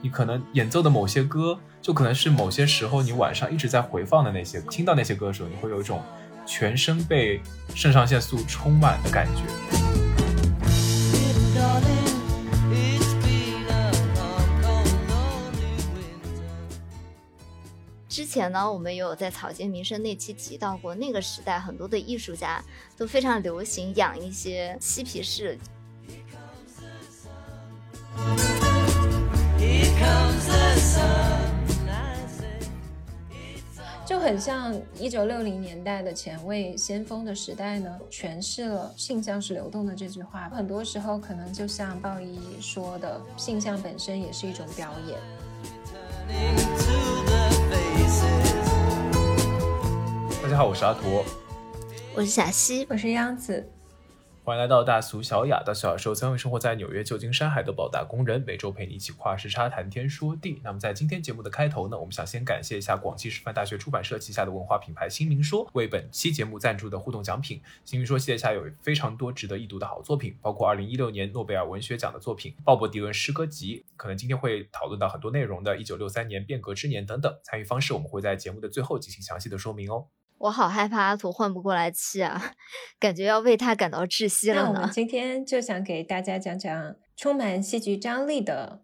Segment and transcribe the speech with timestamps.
[0.00, 6.00] 你可能演奏的某些歌，就可能是某些时候你晚上一直在回放的那些，听到那些歌的时候，你会有一种
[6.46, 7.40] 全身被
[7.74, 9.42] 肾上腺素充满的感觉。
[18.08, 22.62] 之前呢，我们也有在草间弥生那期提到过，那个时代很多的艺术家
[22.96, 25.58] 都非常流行养一些嬉皮士。
[34.18, 40.48] 就很像一九六零年代的前卫先锋的时代呢，诠释了性向是流动的这句话。
[40.48, 45.16] 很多时候可能就像鲍伊说的，性向本身也是一种表演。
[50.42, 51.22] 大家好，我是阿图，
[52.16, 53.70] 我是小西，我是央子。
[54.48, 55.62] 欢迎来到大俗小雅。
[55.62, 60.58] 大小时候，三位生活在纽约、旧金山、海德堡打工人，每周陪你一起跨时差谈天说地。
[60.64, 67.60] 那么，在今天节目的开头呢，我们想先感谢一下广西师范大学出版社旗下的文化品牌新民说为本期节目赞助的互动奖品。
[67.84, 77.30] 新民说系列下有非常多值得一读的好作品，包括2016年诺贝尔文学奖的作品《鲍勃迪伦诗歌集》，可能今天会讨论到很多内容的《1963年变革之年》等等。
[77.44, 80.06] 参与方式我们会在节目的最后进行详细的说明哦。
[80.38, 82.54] 我好害怕阿土换不过来气啊，
[83.00, 84.70] 感觉要为他感到窒息了呢。
[84.72, 88.82] 那我们今天就想给大家讲讲充满戏剧张力的，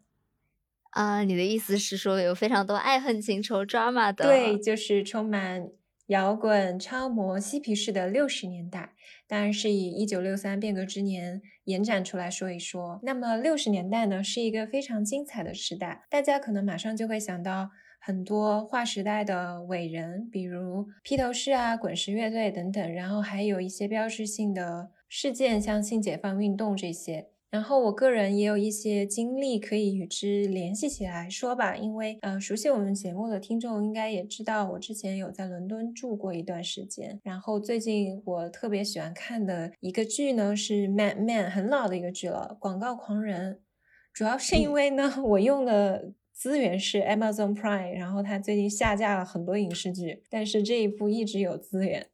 [0.90, 4.24] 啊，你的意思是说有非常多爱恨情仇 drama 的？
[4.24, 5.68] 对，就是充满
[6.08, 8.94] 摇滚、超模、嬉皮士的六十年代，
[9.28, 12.98] 当然是以一九六三变革之年延展出来说一说。
[13.04, 17.70] 那么六十年代呢，是一个非常精彩的时代，大家可能马上就会想到。
[18.06, 27.30] 很多划时代的伟人，比如披头士啊、滚石乐队等等，然后还有一些标志性的事件，像性解放运动这些。
[27.48, 37.18] 然后我个人也有一些经历可以与之联系起来说吧，因为呃，熟悉我们节目的听众应该也知道，我之前有在伦敦住过一段时间。
[37.22, 43.54] 然后最近我特别喜欢看的一个剧呢是《Man Man》，很老的一个剧了，《广告狂人》。
[44.12, 46.12] 主要是因为呢，我用的。
[46.34, 52.08] 资源是 Amazon Prime，然后它最近下架了很多影视剧，但是这一部一直有资源，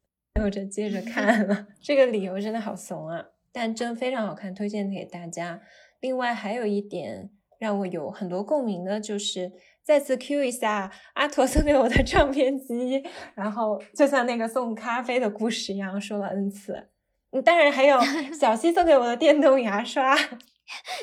[0.44, 1.66] 我就接着 看了。
[1.80, 5.62] 这个理由真的好怂啊，但真非常好看，推荐给大家。
[6.00, 13.02] 另外还有一点让我有很多共鸣的，就是再次 Q 一下阿驼送给我的唱片机，
[13.34, 16.88] 然后就像那个送咖啡的故事一样说了 N 次。
[17.32, 17.98] 嗯，当然还有
[18.38, 20.14] 小西送给我的电动牙刷。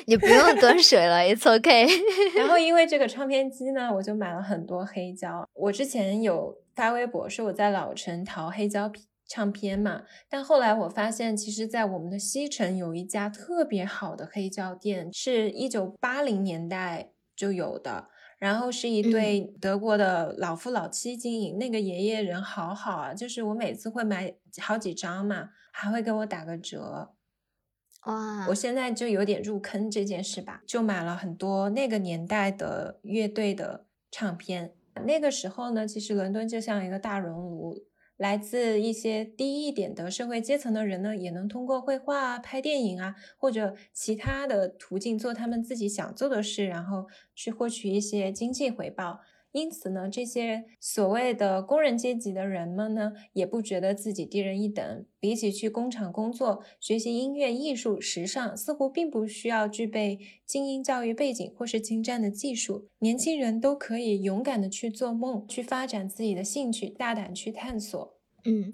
[0.06, 1.86] 你不用端水了，It's OK。
[2.36, 5.48] 然后因为这个唱片机呢，我就买了很多黑胶。
[5.54, 8.90] 我之前有发微博说我在老城淘黑胶
[9.26, 18.08] 唱片嘛，但后来我发现，其实，在我们的西城有一家特别好的黑胶店，是一九八零年代就有的，
[18.38, 21.58] 然后是一对德国的老夫老妻经营。
[21.58, 27.10] 那个爷爷人好好啊，就是我每次会买好几张嘛，还会给我打个折。
[28.08, 28.46] 哇！
[28.48, 34.74] 我现在就有点入坑这件事吧，就买了很多那个年代的乐队的唱片。
[35.06, 37.84] 那个时候呢，其实伦敦就像一个大熔炉，
[38.16, 49.20] 来自一些低一点的社会阶层的人呢，也能通过绘画啊、拍电影啊，或者其他的途径做他们自己想做的事，然后去获取一些经济回报。
[49.58, 55.04] 因此呢，这些所谓的工人阶级的人们呢，也不觉得自己低人一等。
[55.20, 62.88] 比起去工厂工作、学习音乐、艺术、时尚，似乎并不需要具备精英教育背景或是精湛的技术。
[63.00, 68.16] 年轻人都可以勇敢的去做梦，去发展自己的兴趣，大胆去探索。
[68.44, 68.72] 嗯，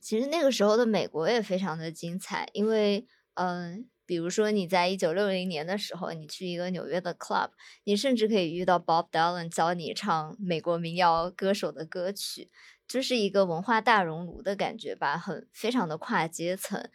[0.00, 3.86] 其实那个时候的美国也非常的精彩，因为，嗯。
[4.06, 7.50] 比如说，你在一九六零年的时候，你去一个纽约的 club，
[7.84, 12.48] 你甚至可以遇到 Bob Dylan 教你唱美国民谣歌手的歌曲，
[12.86, 16.88] 就是一个文化大熔炉的感觉吧，很非常的跨阶层。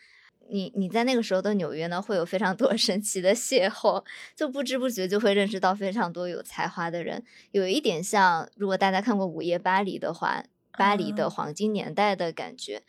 [0.50, 4.04] 你你在那个时候的纽约呢，会有非常多 神奇的邂逅，
[4.36, 10.44] 就不知不觉就会认识到非常多有才华的人，有一点像如果大家看过《午夜巴黎》的话，
[10.78, 12.78] 巴黎的黄金年代的感觉。
[12.78, 12.84] 嗯，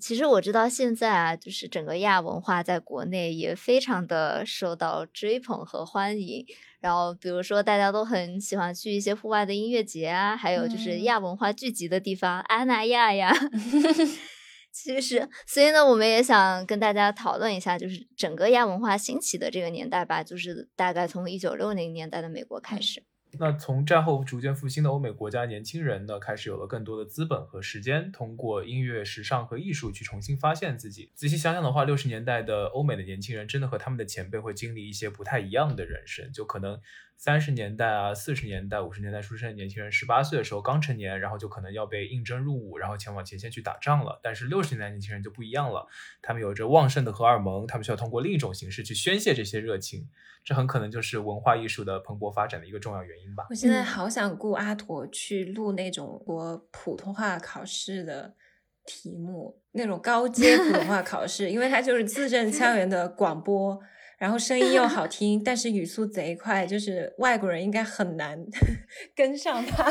[0.00, 6.46] 其实我知道现在啊，就是整个亚文化在国内也非常的受到追捧和欢迎。
[6.80, 13.34] 然后，比如说大家都很喜欢去一些户外的音乐节啊，还有就是亚文化聚集的地方，阿那亚呀。
[14.72, 23.02] 其实，所以呢，我们也想跟大家讨论一下，就是整个亚文化兴起的这个年代吧，就是大概从一九六零年代的美国开始。
[23.38, 31.10] 那从战后逐渐复兴的欧美国家，年轻人呢开始有了更多的资本和时间，通过音乐、时尚和艺术去重新发现自己。
[31.14, 36.80] 仔细想想的话，六十年代的欧美的年轻人真的和他们的前辈会经历一些不太一样的人生，就可能
[37.16, 44.20] 三十年代啊、四十年代、五十年代出生的年轻人，十八岁的时候刚成年，然后就可能要被应征入伍，然后前往前线去打仗了。
[44.22, 45.86] 但是六十年代年轻人就不一样了，
[46.20, 50.08] 他们有着旺盛的荷尔蒙，他们需要通过另一种形式去宣泄这些热情。
[50.44, 53.46] 这很可能就是文化艺术的蓬勃发展的一个重要原因吧。
[53.50, 58.36] 我现在嗯好想雇阿驼去录那种我普通话考试的
[58.84, 63.80] 题目，那种高阶普通话考试，因为它就是字正腔圆的广播，
[64.18, 68.38] 然后声音又好听，但是语速贼快，就是外国人应该很难
[69.14, 69.90] 跟上他。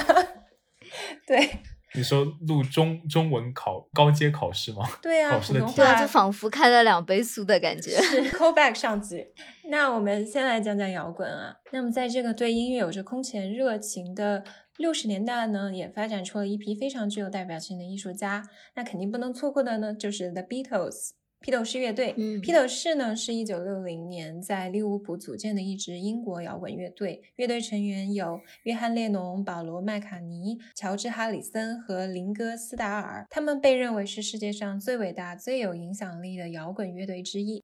[1.27, 1.59] 对
[1.93, 4.83] 你说录中中文考高阶考试吗？
[5.01, 7.91] 对啊，考试的啊，话就仿佛开了两倍速的感觉。
[7.91, 9.25] 是 callback 上级。
[9.69, 11.55] 那我们先来讲讲摇滚啊。
[11.71, 14.43] 那么在这个对音乐有着空前热情的
[14.77, 18.43] 六十年代呢，也发展出了一批非常具有代表性的艺术家。
[18.75, 21.11] 那肯定不能错过的呢，就是 The Beatles。
[21.45, 37.61] 披头士乐队，嗯披头士呢是一九六零年在利物浦组建的一支英国摇滚乐队，乐队成员有约翰列侬、保罗麦卡尼、乔治哈里森和林戈斯达尔，他们被认为是世界上最伟大、最有影响力的摇滚乐队之一。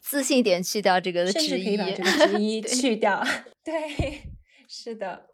[0.00, 3.22] 自信点去掉这个甚至，可以把这个之一 去掉。
[3.62, 4.22] 对，
[4.66, 5.26] 是的，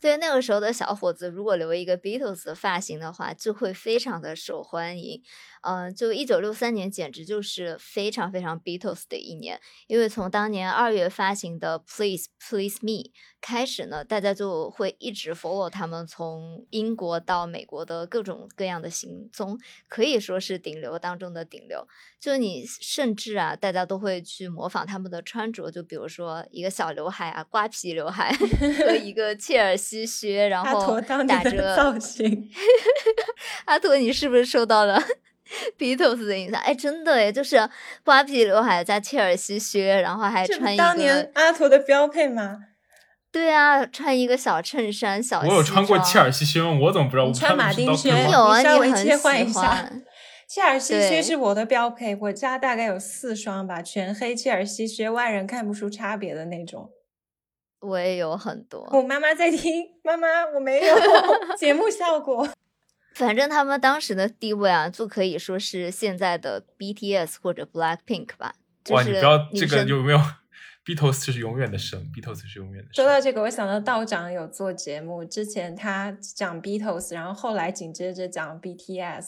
[0.00, 5.22] 对那个时候的小伙子，如果留一个 Beatles 的发型的话，就会非常的受欢迎。
[5.62, 13.10] 嗯、就一九六三年简直就是非常非常 Beatles 的一年，因为从当年二月发行的 Please Please Me
[13.40, 19.58] 开始呢，大家就会一直 follow 他们从英国到美国的各种各样的行踪，
[19.88, 21.86] 可以说是顶流当中的顶流。
[22.20, 28.32] 就你甚至啊，大家都会去模仿他们的穿着，就比如说一个小刘海啊，瓜皮刘海
[28.86, 32.00] 和一个切尔西靴，然阿后驼当打年的造着。
[32.00, 32.48] 型，
[33.66, 35.02] 阿驼，你是不是受到了
[35.78, 36.60] Beatles 的影响？
[36.60, 37.68] 哎，真的哎，就是
[38.04, 42.58] 瓜皮刘海加切尔西靴，然后还穿一当年个，阿驼的标配吗？
[43.30, 46.78] 对啊，穿一个小衬衫、小我有穿过切尔西靴吗？
[46.82, 47.26] 我怎么不知道？
[47.26, 50.02] 我穿马丁靴有啊，你稍微你很切换一下喜欢。
[50.48, 56.90] 切尔西靴是我的标配，我家大概有四双吧，全黑切尔西靴，外人看不出差别的那种。
[57.80, 60.96] 我也有很多，我妈妈在听，妈妈我没有
[61.56, 62.48] 节目效果。
[63.14, 68.54] 反正他们当时的地位啊，就可以说是现在的 BTS 或者 Blackpink 吧。
[68.84, 70.18] 就哇，是你不要这个有没有
[70.84, 73.04] ？Beatles 是永远的神，Beatles 是永远的神。
[73.04, 79.26] 说到这个，我想到道长有做节目，之前他讲 Beatles，然后后来紧接着讲 BTS，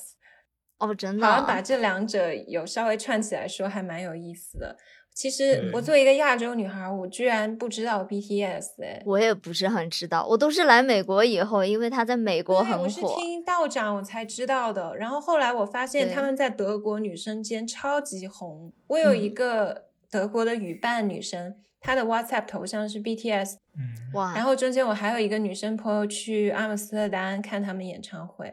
[0.78, 4.76] 哦，真的好啊，像把这两者有稍微串起来说，还蛮有意思的。
[5.12, 13.00] 其实我作为一个亚洲女孩，我居然不知道 BTS 哎，我也不是很知道，我都是来美国以后，因为他在美国很火我是。
[13.18, 14.96] 听道长我才知道的。
[14.96, 18.72] 然后后来我发现他们在德国女生间超级红。
[18.86, 28.46] 我有一嗯个德国的语伴女生，她的 WhatsApp 头像是 BTS，嗯哇，然后中间我还有一个女生朋友去阿姆斯特丹看他们演唱会。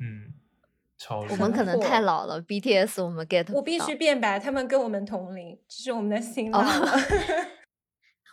[0.00, 0.32] 嗯，
[0.96, 6.92] 超我们可能太老了，BTS 我们 get 不我必须变白，他们跟我们同龄，这是我们的心老哦了。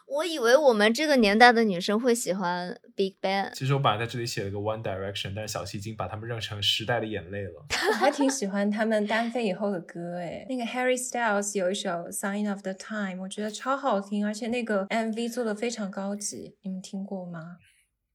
[0.08, 7.66] 我以为我们这个年代的女生会喜欢 Big Bang，其实我本来在这里写了个 One Direction，但是小溪已经把他们认成时代的眼泪了。
[7.90, 17.56] 我还挺喜欢他们单飞以后的歌，诶，那个 Harry Styles 有一首《Sign of the Time》，我觉得超好听，而且那个 MV 做的非常高级，你们听过吗？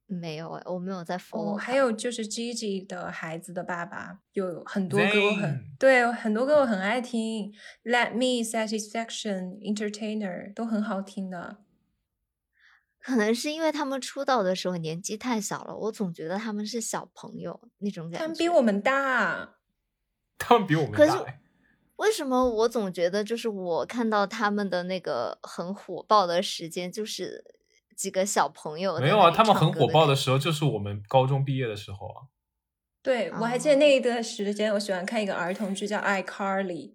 [0.07, 7.53] 没有哎，我没有在 follow 哦，还有就是 Gigi 的孩子的爸爸，有很多歌我很对，很多歌我很爱听，
[7.85, 9.59] 《Let Me Satisfaction》、
[9.91, 11.59] 《Entertainer》都很好听的。
[13.01, 18.19] 可能是因为他们出道的时候年纪太小了，我总觉得他们是小朋友那种感觉。
[18.19, 19.57] 他们比我们大，
[20.39, 21.13] 他们比我们可是
[21.97, 27.56] 为什么我总觉得就是我看到他们的那个很火爆的时间，就是
[27.97, 32.29] 几个小朋友没有啊，他们很火爆的时候就是我们高中毕业的时候啊。
[33.03, 36.91] 对，我还记得那一段时间，我喜欢看一个儿童剧叫《iCarly》，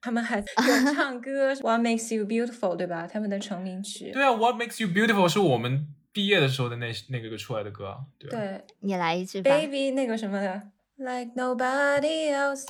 [0.00, 3.06] 他们还 有唱歌《What Makes You Beautiful》，对吧？
[3.06, 4.10] 他们的成名曲。
[4.12, 7.98] 对啊，What makes you beautiful 是我们毕业的时候的那那个出来的歌啊。
[8.18, 9.50] 对啊，对你来一句吧。
[9.50, 10.62] ，Baby 那个什么的
[10.96, 12.66] ，Like Nobody Else。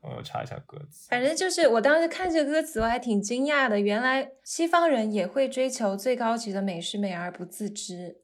[0.00, 1.08] 我要查一下歌词。
[1.08, 8.22] 反正就是我当时看这个歌词，我还挺惊讶的，原来西方人也会追求最高级的美式美而不自知。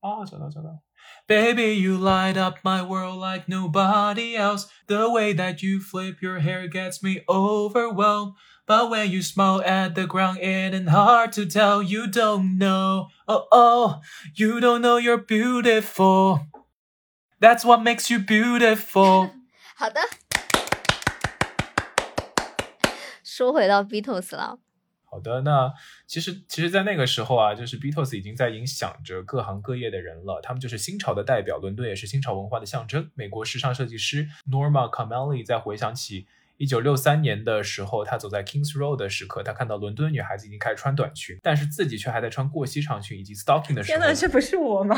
[0.00, 0.82] 啊，找到找到。
[1.26, 4.66] Baby, you light up my world like nobody else.
[4.86, 8.34] The way that you flip your hair gets me overwhelmed.
[8.66, 13.08] But when you smile at the ground, it ain't hard to tell you don't know.
[13.26, 14.00] Oh oh,
[14.34, 16.40] you don't know you're beautiful.
[17.40, 19.30] That's what makes you beautiful.
[19.74, 20.00] 好的，
[23.35, 24.59] 说回到 Beatles 了，
[25.03, 25.73] 好的，那
[26.07, 30.39] 其实其实，在那个时候啊，就是 Beatles 已经在影响着各行各业的人了。
[30.41, 33.11] 他们就是新潮的代表，伦敦也是新潮文化的象征。
[33.13, 44.95] 美国时尚设计师 Norma Kamali 在回想起一九六三年的时候，他走在 Kings Road 的时刻，他看到伦敦女孩子已经开始穿短裙，但是自己却还在穿过膝长裙以及 stocking 的时候天，哪，这不是我吗？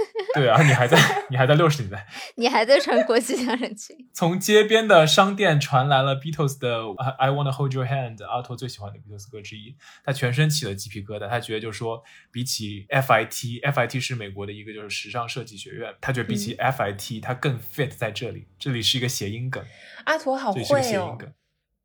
[0.34, 3.96] 对啊，你还在你还在六十年代， 你还在穿国际象人裙？
[4.12, 9.74] 从街边的商店传来了 Beatles 的《I Wanna Hold Your Hand》，阿托最喜欢的 Beatles 歌之一。
[10.04, 18.46] 他全身起了鸡皮疙瘩，他觉得就是说，比起 FIT，FIT 是美国的一个就是时尚设计学院，他觉得比起 FIT，他更 fit 在这里。
[18.58, 19.64] 这里是一个谐音梗，
[20.04, 21.18] 阿托好这是个会哦谐音。
[21.18, 21.32] 梗。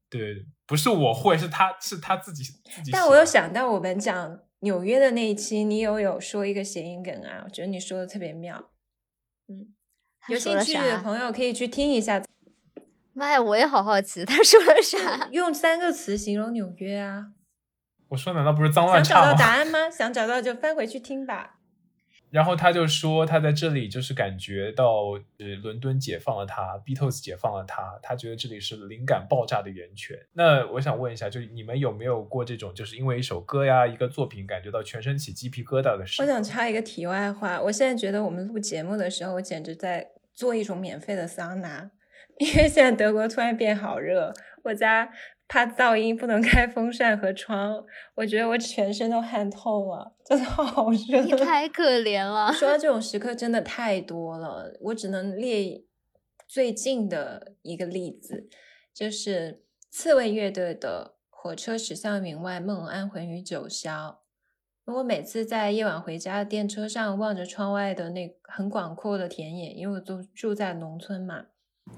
[0.08, 2.92] 对，不是我会，是他是他自己自己。
[2.92, 8.72] 但我又，想到我们讲纽约的那一期，你有有说一个谐音梗啊，我觉得你说的特别妙。
[9.48, 9.76] 嗯
[10.28, 12.24] 有兴趣的，朋友可以去听一下，
[13.14, 15.30] 妈呀，我也好好奇他说了啥。
[15.32, 17.28] 用三个词形容纽约啊。
[18.08, 19.32] 我说难道不是脏想找乱差吗？
[19.32, 19.88] 到答案吗？
[19.92, 21.60] 想找到就翻回去听吧。
[22.36, 30.20] 然后他就说，他在这里就是感觉到，呃，伦敦解放了他，Beatles 解放了他，他觉得这里是灵感爆炸的源泉。
[30.34, 36.22] 那我想问一下，就是你们有没有过这种，就是因为一首歌呀、一个作品，感觉到全身起鸡皮疙瘩的事？
[36.22, 41.90] 我想插一个题外话，我现在觉得我们录节目的时候，我简直在做一种免费的桑拿，
[42.40, 44.34] 因为现在德国突然变好热，
[44.66, 45.10] 我家
[45.48, 47.84] 怕噪音不能开风扇和窗，
[48.16, 51.22] 我觉得我全身都汗透了，真的好热。
[51.22, 52.52] 你 太可怜了。
[52.52, 55.84] 说到这种时刻真的太多了，我只能列
[56.48, 58.50] 最近的一个例子，
[58.94, 63.90] 就是刺猬乐队的《火车驶向云外，梦安魂与九霄》。
[64.86, 71.46] 我每次在夜晚回家的电车上，望着窗外的那很广阔的田野，因为我都住在农村嘛，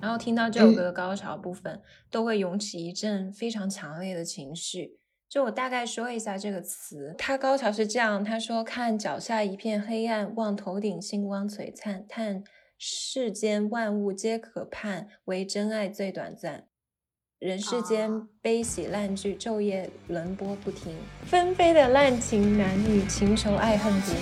[0.01, 4.97] 然后听到这首歌的高潮部分，都会涌起一阵非常强烈的情绪。
[5.29, 12.43] 就我大概说一下这个词，它高潮是这样：他说，看脚下一片黑暗，望头顶星光璀璨，叹
[12.77, 16.65] 世间万物皆可盼，唯真爱最短暂。
[17.39, 24.15] 人世间啊悲喜烂剧，昼夜轮播不停，纷飞的滥情男女，情仇爱恨不已。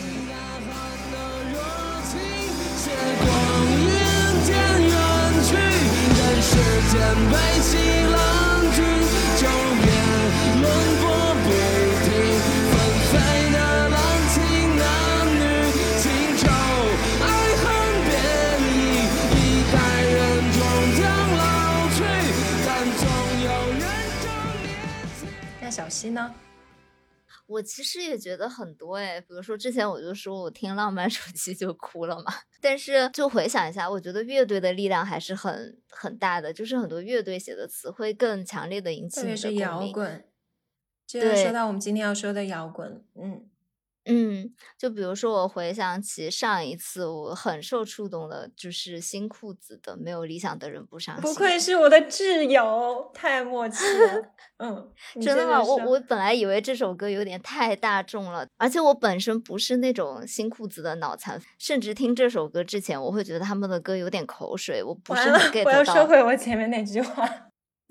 [6.46, 6.52] 时，
[6.92, 6.94] 间
[7.32, 7.74] 悲喜
[8.14, 8.18] 浪
[8.76, 8.78] 剧，
[9.42, 9.44] 就
[9.82, 9.86] 别
[10.62, 10.64] 轮
[11.02, 11.04] 播
[11.44, 11.46] 不
[12.06, 12.08] 停。
[12.70, 12.74] 纷
[13.10, 13.14] 飞
[13.52, 13.58] 的
[13.90, 13.96] 浪
[14.32, 14.36] 情
[14.78, 14.86] 男
[15.34, 15.42] 女，
[16.00, 16.04] 情
[16.38, 16.44] 仇
[17.26, 17.26] 爱
[17.62, 17.66] 恨
[18.06, 18.08] 别
[18.62, 18.70] 离，
[19.34, 19.36] 一
[19.74, 19.76] 代
[20.14, 20.16] 人
[20.54, 20.58] 终
[21.00, 21.02] 将
[21.36, 21.42] 老
[21.96, 21.98] 去，
[22.64, 22.68] 但
[23.00, 23.02] 总
[23.44, 23.82] 有人
[24.22, 24.24] 正
[24.62, 24.66] 年
[25.20, 25.28] 轻。
[25.60, 26.20] 那小溪呢？
[27.48, 39.88] 我其实也觉得很多哎，比如说之前我就说我听《浪漫手机》就哭了嘛，但是就回想一下，我觉得乐队的力量还是很很大的，就是很多乐队写的词会更强烈的引起特别是你的共鸣。
[39.90, 40.26] 摇滚，
[41.12, 43.48] 对说到我们今天要说的摇滚，嗯，
[44.06, 51.24] 嗯，就比如说我回想起上一次我很受触动的，就是新裤子的《没有理想的人不伤心》。
[51.28, 55.62] 不愧是我的挚友，太默契了， 嗯，真的吗？
[55.62, 66.06] 我我本来以为这首歌有点太大众了，而且我本身不是那种新裤子的脑残，甚至听这首歌之前，我会觉得他们的歌有点口水，我不是很，get 到我要收。
[66.06, 67.28] 回我前面那句话，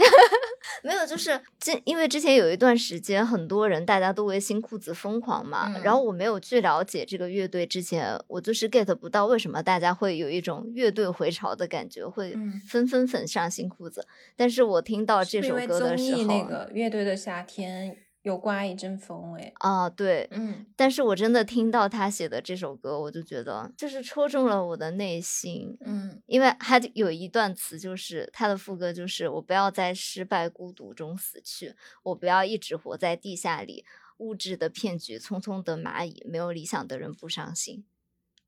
[0.83, 14.07] 没有，就是这，因为之前有一段时间，很多人大家都为新裤子疯狂嘛，嗯然后我没有去了解这个乐队之前，我就是 get 不到为什么大家会有一种乐队回潮的感觉，会嗯纷纷粉上新裤子。
[14.37, 25.77] 但是我听到这首歌的时候，那个乐队的夏天有刮一阵风，哎，啊，对，嗯，但是我真的听到他写的这首歌，我就觉得就是戳中了我的内心。
[25.83, 33.85] 嗯，因为他有一段词，就是他的副歌，就是我不要在失败孤独中死去，我不要一直活在地下里，
[34.17, 37.85] 物质的骗局，匆匆的蚂蚁，没有理想的人不伤心，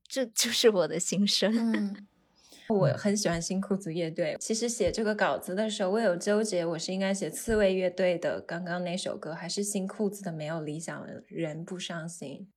[0.07, 1.53] 这就是我的心声。
[1.55, 2.07] 嗯，
[2.69, 4.35] 我很喜欢新裤子乐队。
[4.39, 12.47] 其实写这个稿子的时候，我有纠结，我是应该写刺猬乐队的刚刚那首歌，还是新裤子的没有理想的人不伤心？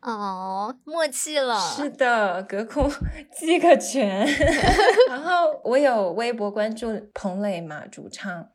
[0.00, 1.58] 哦，默契了。
[1.58, 2.90] 是的，隔空
[3.34, 4.26] 击个拳。
[5.08, 8.50] 然后我有微博关注彭磊嘛，主唱，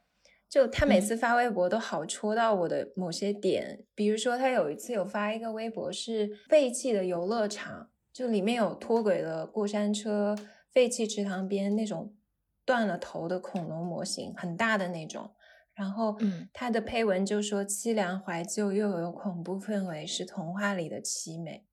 [0.47, 3.83] 就他每嗯次发微博都好戳到我的某些点。
[3.95, 10.35] 比如说，他有一次有发一个微博是废弃的游乐场，就里面有脱轨的过山车、
[10.79, 12.15] 废弃池塘边那种
[12.63, 15.35] 断了头的恐龙模型，很大的那种。
[15.73, 21.65] 然后嗯他的配文就说凄凉怀旧又有恐怖氛围，是童话里的凄美。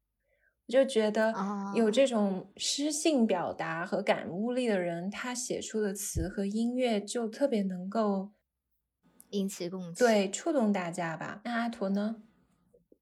[0.66, 1.32] 我就觉得
[1.76, 8.32] 有哦这种诗性表达和感悟力的人，他写出的词和音乐就特别能够
[9.30, 10.04] 引起共情。
[10.04, 11.42] 对触动大家吧。
[11.44, 12.25] 那阿驼呢？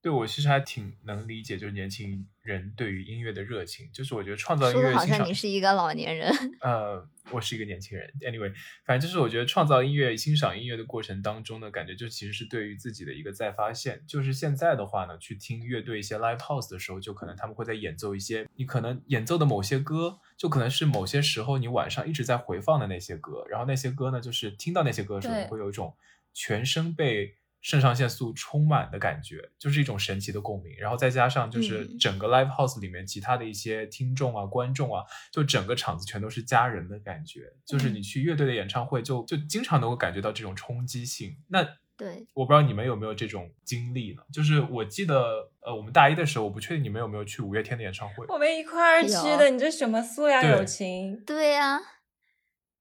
[0.04, 6.30] 对我其实还挺能理解，就是年轻人对于音乐的热情，就是我觉得创造音乐欣赏好像你是一个老年人。
[6.60, 8.12] 呃，我是一个年轻人。
[8.20, 8.52] Anyway，
[8.84, 14.04] 反正就是我觉得创造音乐、欣赏音乐的过程当中呢，感觉就其实是对于自己的一个再发现。
[14.06, 23.42] 就是现在的话呢，去听乐队一些 live house 的时候，就可能他们会在演奏一些你可能演奏的某些歌，就可能是某些时候你晚上一直在回放的那些歌。
[23.48, 25.96] 然后那些歌呢，就是听到那些歌的时候，你会有一种
[26.34, 30.76] 全身被肾上腺素充满的感觉，就是一种神奇的共鸣。
[30.76, 35.02] 然后再加上就是嗯整个 live house 里面其他的一些听众啊、观众啊，
[35.32, 37.50] 就整个场子全都是家人的感觉。
[37.64, 41.38] 就是嗯你去乐队的演唱会就，就经常能够感觉到这种冲击性。
[41.48, 41.66] 那
[41.96, 44.20] 对，我不知道你们有没有这种经历呢？
[44.30, 48.26] 就是我记得，呃，我们大一的时候，我不确定你们有没有去五月天的演唱会。
[48.28, 51.16] 我们一块儿去的，你这什么塑料对友情？
[51.24, 51.80] 对呀、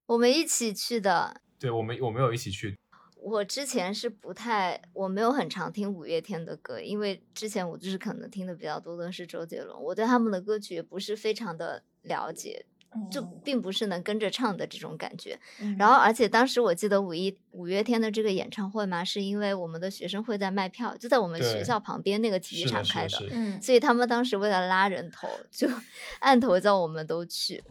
[0.07, 1.39] 我们一起去的。
[1.57, 2.75] 对，我们我们有一起去。
[3.23, 12.65] 我之前是不太，我没有很常听五月天的歌，因为之前我就是可能听的比较多的是周杰伦，我对他们的歌曲也不是非常的了解，
[13.09, 15.39] 就嗯并不是能跟着唱的这种感觉。
[15.61, 25.69] 嗯然后，而且当时我记得五一五月天的这个演唱会嘛，是因为我们的学生会在卖票，就在我们学校旁边那个体育场开的，所以他们当时为了拉人头，就
[26.19, 27.63] 按头叫我们都去。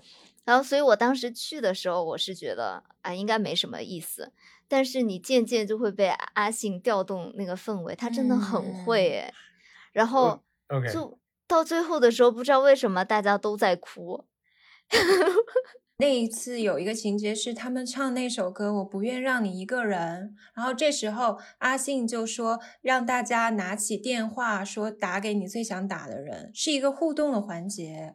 [0.45, 4.33] 然后，所以我当时去的时候，我是觉得啊，应该没什么意思。
[4.73, 9.35] 但是你渐渐就会被阿阿信调动那个氛围，他真的很会嗯诶。
[9.93, 10.43] 然后
[10.91, 14.25] 就到最后的时候，不知道为什么大家都在哭。
[15.99, 28.15] 那一次有一个情节是他们唱那首歌《我不愿让你一个人》，然后这时候阿信就说让大家拿起电话说打给你最想打的人，是一个互动的环节。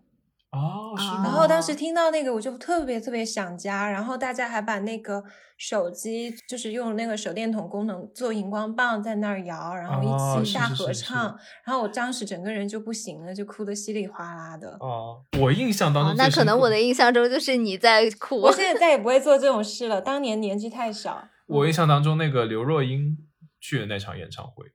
[0.52, 5.24] 哦，然后当时听到那个我就特别特别想家，然后大家还把那个
[5.58, 14.78] 手机就是用那个手电筒功能做荧光棒在那儿摇，然后哦一起大是是是是合唱，然后我当时整个人就不行了，就哭得稀里哗啦的。
[14.80, 18.40] 哦，我印象当哦中，那可能我的印象中就是你在哭。
[18.40, 21.28] 我现在再也不会做这种事了，当年年纪太小。
[21.48, 23.18] 我印象当中那个刘若英
[23.60, 24.66] 去的那场演唱会，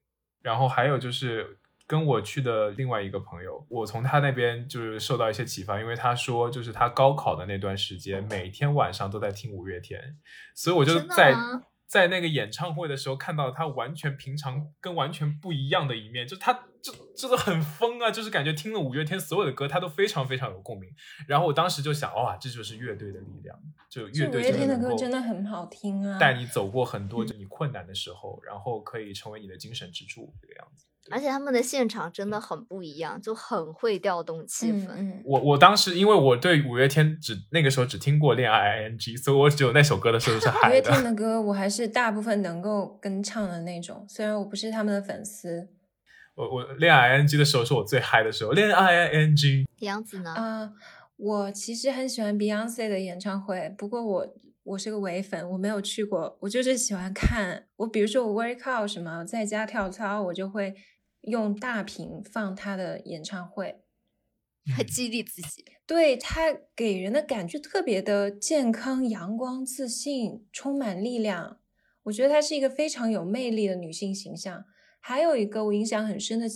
[0.43, 10.17] 然后还有就是跟我去的另外一个朋友，我从他那边就是受到一些启发，因为他说就是他高考的那段时间，每天晚上都在听五月天，
[10.55, 11.35] 所以我就在
[11.87, 20.89] 在那个演唱会的时候看到他完全平常跟完全不一样的一面，就他就就是很疯啊，就是感觉听了五月天所有的歌，他都非常非常有共鸣。
[21.29, 23.59] 然后我当时就想，哇，这就是乐队的力量，
[23.91, 26.19] 就乐队这五月天的歌真的很好听啊！
[26.19, 30.87] 带你走过很多就你困难的时候，然后可以成为你的精神支柱，这个样子。
[31.11, 34.87] 而且他们的现场真的很不一样，就很会调动气氛。
[34.91, 41.13] 嗯嗯，我我当时因为我对五月天只那个时候只听过《恋爱 ING》，所以我只有那首歌的时候是五月天的。
[41.17, 45.69] 歌我还是大部分能够跟唱的那种，虽然我不是他们的粉丝
[46.35, 49.37] 我我《恋爱 ING》的时候是我最嗨的时候，《恋爱 ING》
[49.81, 50.33] 杨子呢？
[50.33, 50.71] 啊、
[51.17, 57.69] 我其实很喜欢 Beyonce 的演唱会，不过我我是个伪粉，我没有去过，我就是喜欢看。
[57.77, 60.75] 我比如说我 workout 什么，在家跳操，我就会
[61.23, 63.83] 用大屏放他的演唱会。
[64.65, 65.65] 来激励自己。
[65.87, 71.59] 对他给人的感觉特别的健康、阳光、自信，充满力量。
[72.05, 74.65] 我觉得她是一个非常有魅力的女性形象。
[75.01, 76.47] 还有一个我印象很深的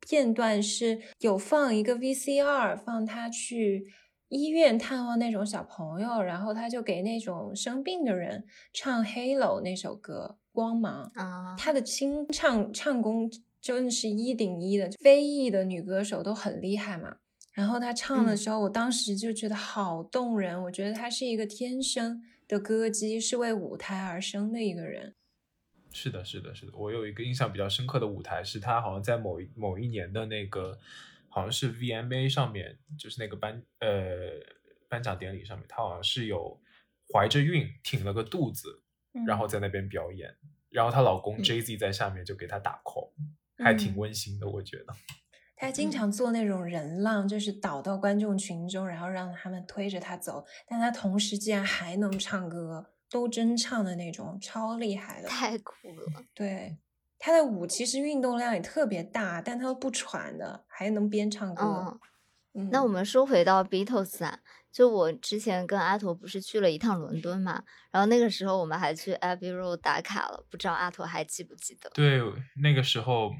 [0.00, 3.86] 片段是有放一个 VCR，放她去
[4.28, 11.10] 医院探望那种小朋友，然后他就给那种生病的人唱《Halo》那首歌《光芒》。
[11.20, 17.16] 啊，他的清唱唱功真的是一顶一的，非裔的女歌手都很厉害嘛。
[17.52, 20.62] 然后他唱的嗯时候，我当时就觉得好动人。
[20.64, 25.14] 我觉得他是一个天生的歌姬，是为舞台而生的一个人。
[25.90, 26.72] 是的，是的，是的。
[26.76, 30.78] 我有一个印象比较深刻的舞台，是他好像在某一某一年的那个，
[31.28, 33.88] 好像是 VMA 上面，就是那个颁呃
[34.88, 36.60] 颁奖典礼上面，他好像是有
[37.12, 38.82] 怀着孕挺了个肚子，
[39.26, 40.34] 然后在那边表演，
[40.70, 43.10] 然后她老公嗯 Jay Z 在下面就给她打 call，、
[43.62, 44.94] 还挺嗯温馨的，我觉得。
[45.60, 50.44] 她经常做那种人浪，就是倒到观众群中，然后让他们推着她走。
[50.68, 55.28] 但她同时竟然还能唱歌，都真唱的那种，超厉害的。
[55.28, 56.24] 太酷了。
[56.32, 56.76] 对，
[57.18, 61.62] 她的舞其实运动量也特别大，但她不喘的，还能边唱歌。
[61.64, 62.00] 嗯，
[62.54, 64.38] 嗯，那我们说回到 Beatles 啊，
[64.70, 71.90] 就我之前跟阿驼不是去了一趟伦敦嘛，然后那个时候我们还去 Abbey Road 打卡了，不知道阿驼还记不记得？
[71.90, 72.20] 对，
[72.62, 73.32] 那个时候，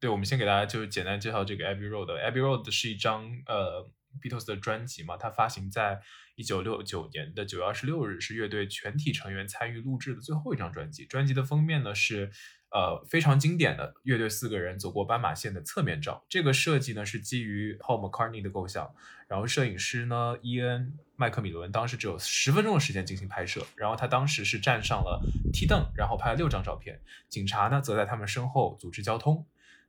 [0.00, 2.06] 对，我们先给大家就是简单介绍这个 Abbey Road。
[2.06, 3.88] Abbey Road 是一张呃
[4.20, 6.00] Beatles 的专辑嘛，它发行在
[6.36, 11.06] 一九六九年的九月二十六日，是乐队全体成员参与录制的最后一张专辑。
[11.06, 12.30] 专辑的封面呢是
[12.70, 16.24] 呃非常经典的乐队四个人走过斑马线的侧面照。
[16.28, 18.94] 这个设计呢是基于 Paul McCartney 的构想，
[19.28, 25.20] 然后摄影师呢伊恩麦克米伦当时只有十分钟的时间进行拍摄，然后他当时是站上了
[25.52, 27.00] 梯凳，然后拍了六张照片。
[27.28, 29.46] 警察呢则在他们身后组织交通。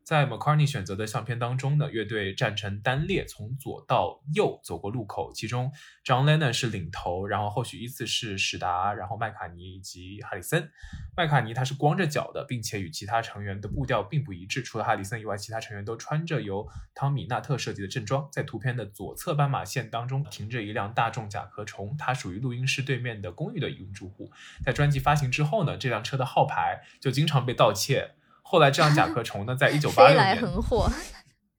[0.07, 5.69] 在 McCartney 选择的相片当中呢，乐队站成单列，从左到右走过路口，其中
[6.05, 10.71] John Lennon 是领头，然后后续依次是史达，然后麦卡尼以及哈里森。
[11.17, 16.65] 麦卡尼他是光着脚的，并且与其他成员的步调并不一致，除了哈里森以外，其他成员都穿着由
[16.95, 18.29] 汤米纳特设计的正装。
[18.31, 24.31] 在图片的左侧斑马线当中停着一辆大众甲壳虫，它属于录音室对面的公寓的一名住户。
[24.63, 28.13] 在专辑发行之后呢，这辆车的号牌就经常被盗窃。
[28.49, 30.89] 后来这辆甲壳虫呢，在 一九八飞六年，来横祸，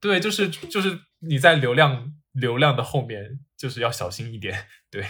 [0.01, 5.05] 对，就是就是你在流量流量的后面，就是要小心一点，对。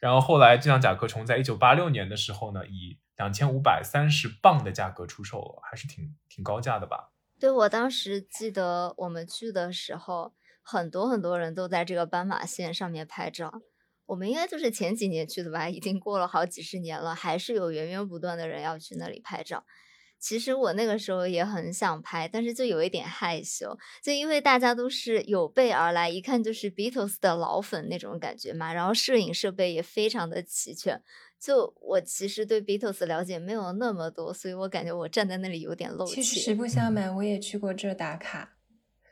[0.00, 7.10] 然后后来这辆甲壳虫在一九八六年的时候呢，以两千五百三十磅的价格出售了，还是挺挺高价的吧？
[7.40, 13.52] 对我当时记得我们去的时候，很多很多人都在这个斑马线上面拍照。
[14.06, 19.64] 我们应该就是前几年去的吧，已经过了好几十年了，还是有源源不断的人要去那里拍照。
[20.18, 31.02] 其实我那个时候也很想拍，但是就有一点害羞，就因为大家都是有备而来，一看就是 Beatles 的老粉那种感觉嘛，然后摄影设备也非常的齐全。
[31.40, 36.54] 就我其实对 Beatles 了解没有那么多，所以我感觉我站在那里有点露其实实。
[36.54, 38.56] 不相瞒，我也去过这打卡，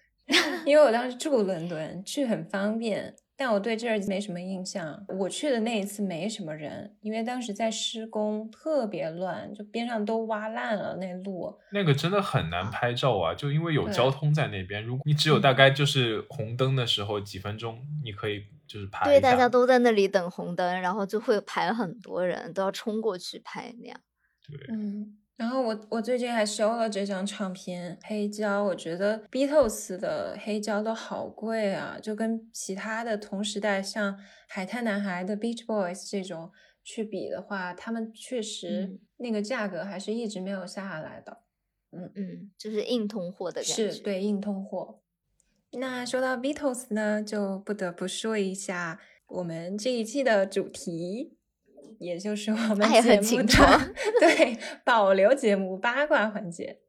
[0.66, 3.14] 因为我当时住伦敦，去很方便。
[3.36, 5.04] 但我对这儿没什么印象。
[5.08, 11.54] 我去的那一次没什么人，因为当时在施工，特别乱，就边上都挖烂了那路。
[11.70, 14.82] 那个真的很难拍照啊，就因为有交通在那边。
[14.82, 24.00] 如果你只有大概就是红灯的时候几分钟，你可以就是拍对，大家都在那里等红灯，然后就会排很多人，都要冲过去拍那样。
[24.48, 34.18] 对，嗯，然后我我最近还收了这张唱片黑胶，我觉得 Beatles 的黑胶都好贵啊，就跟其他的同时代像
[34.48, 36.50] 海滩男孩的 Beach Boys 这种
[36.82, 41.42] 去比的话，他们确实嗯那个价格还是一直没有下来的。
[41.92, 43.90] 嗯，就是硬通货的感觉。
[43.90, 45.00] 是对硬通货。
[45.72, 51.35] 那说到 Beatles 呢，就不得不说一下我们这一期的主题，
[51.98, 56.80] 也就是我们节目的 对保留节目八卦环节。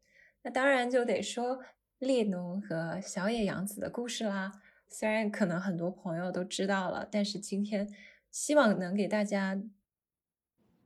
[0.44, 1.60] 那当然就得说
[2.00, 4.52] 列侬和小野洋子的故事啦。
[4.90, 7.90] 虽然可能很多朋友都知道了，但是今天
[8.32, 9.62] 希望能给大家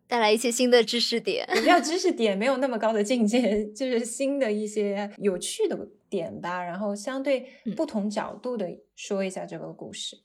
[0.08, 1.48] 带来一些新的知识点。
[1.54, 6.64] 也不叫知识点，没有那么高的境界，就是新的一些有趣的点吧。
[6.64, 10.24] 然后相对嗯不同角度的说一下这个故事。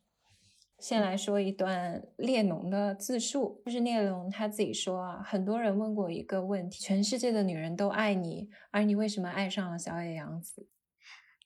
[0.79, 10.69] 先来说一段列侬的自述，就是列侬他自己说啊，很多人问过一个问题：全世界的女人都爱你，而你为什么爱上了小野洋子？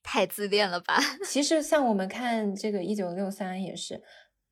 [0.03, 0.99] 太自恋了吧？
[1.25, 4.03] 其实像我们看这个一九六三也是，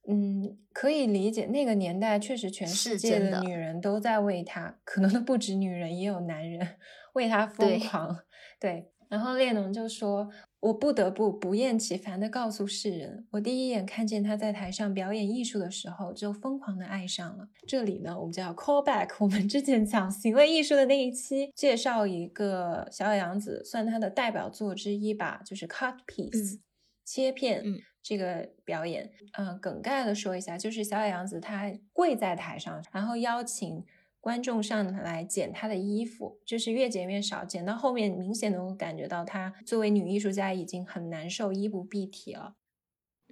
[0.09, 6.77] 嗯，可以理解那个年代确实全世界的的女人都在为他，可能都不止女人，也有男人
[7.15, 8.21] 为他疯对狂。
[8.61, 26.61] 对，然后列侬就说：“我不得不不厌其烦地告诉世人，我第一眼看见他在台上表演艺术的时候，就疯狂地爱上了。”这里呢，我们就要 call back 我们之前讲行为艺术的那一期，介绍一个小野洋子，算他的代表作之一吧，就是 cut piece、嗯
[27.05, 27.63] 切片。
[27.65, 33.85] 嗯这个表演，嗯、梗概的说一下，就是小野洋子她跪在台上，然后邀请
[34.21, 42.55] 观众上来剪她的衣服，就是越剪越少，剪到后面明显能够感觉到她作为女艺术家已经很难受，衣不蔽体了。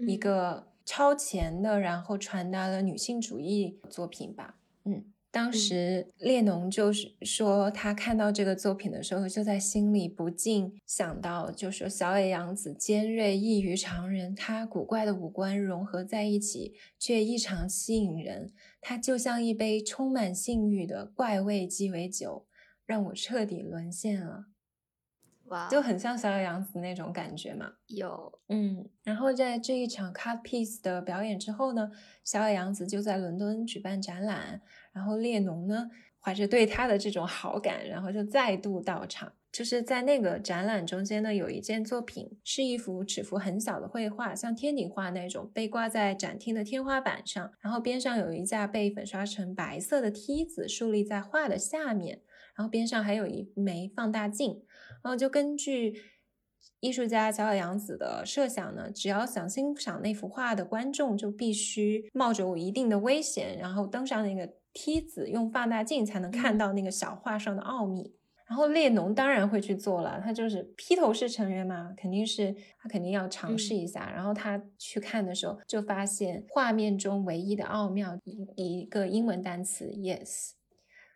[0.06, 4.58] 一嗯个超前的，然后传达了女性主义作品吧。
[4.84, 18.52] 嗯，当时列侬就是说，他看到这个作品的时候，就在心里不禁想到，就说小野洋子尖锐异于常人，她古怪的五官融合在一起，却异常吸引人。
[18.88, 22.46] 她就像一杯充满性欲的怪味鸡尾酒，
[22.84, 24.44] 让我彻底沦陷了。
[25.46, 27.72] 哇，就很像小野洋子那种感觉嘛。
[27.88, 31.90] 有嗯，然后在这一场 cut piece 的表演之后呢，
[32.22, 39.32] 小野洋子就在伦敦举办展览，然后列侬呢怀着对他的这种好感，然后就再度到场。
[39.56, 52.20] 就是在那个展览中间呢，有一件作品是一幅尺幅很小的绘画，像天顶画那种，被挂在展厅的天花板上，然后边上有一架被粉刷成白色的梯子竖立在画的下面，
[52.54, 54.62] 然后边上还有一枚放大镜，
[55.02, 56.02] 然后就根据
[56.80, 68.15] 艺术家小小洋子的设想呢，只要想欣赏那幅画的观众就必须冒着一定的危险，然后登上那个梯子，用放大镜才能看到那个小画上的奥秘。
[68.48, 74.10] 然后列侬当然会去做了，他就是披头士成员嘛，肯定是他肯定要尝试一下。
[74.14, 80.52] 然后他去看的时候，就发现画面中唯一的奥妙一一个英文单词 yes，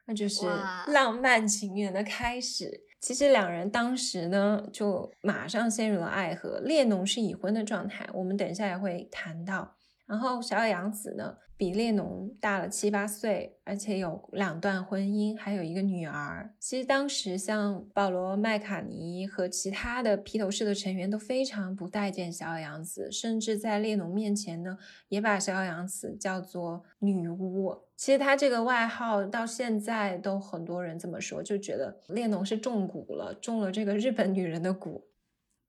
[0.06, 0.44] 那就是
[0.88, 2.80] 浪漫情缘的开始。
[3.00, 6.60] 其实两人当时呢，就马上陷入了爱河。
[6.60, 9.76] 列侬是已婚的状态，我们等一下也会谈到。
[10.04, 16.54] 然后小野洋子呢，比列侬大了七八岁，而且有两段婚姻，还有一个女儿。
[16.58, 24.78] 其实当时像保罗·麦卡尼和其他的披头士的成员都非常不待见小野洋子，甚至在列侬面前呢，
[25.10, 27.76] 也把小野洋子叫做女巫。
[27.94, 35.02] 其实他这个外号到现在都很多人这么说，就觉得列侬是中蛊了，中了这个日本女人的蛊。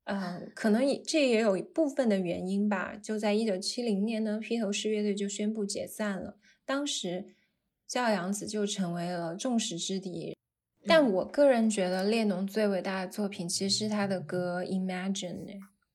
[0.04, 2.96] 嗯，可能也这也有一部分的原因吧。
[2.96, 6.36] 就在一九七零年呢，披头士乐队就宣布解散了。
[6.64, 7.34] 当时，
[7.86, 10.36] 小野洋子就成为了众矢之的。
[10.84, 15.44] 但我个人觉得，列侬最伟大的作品其实是他的歌《Imagine》，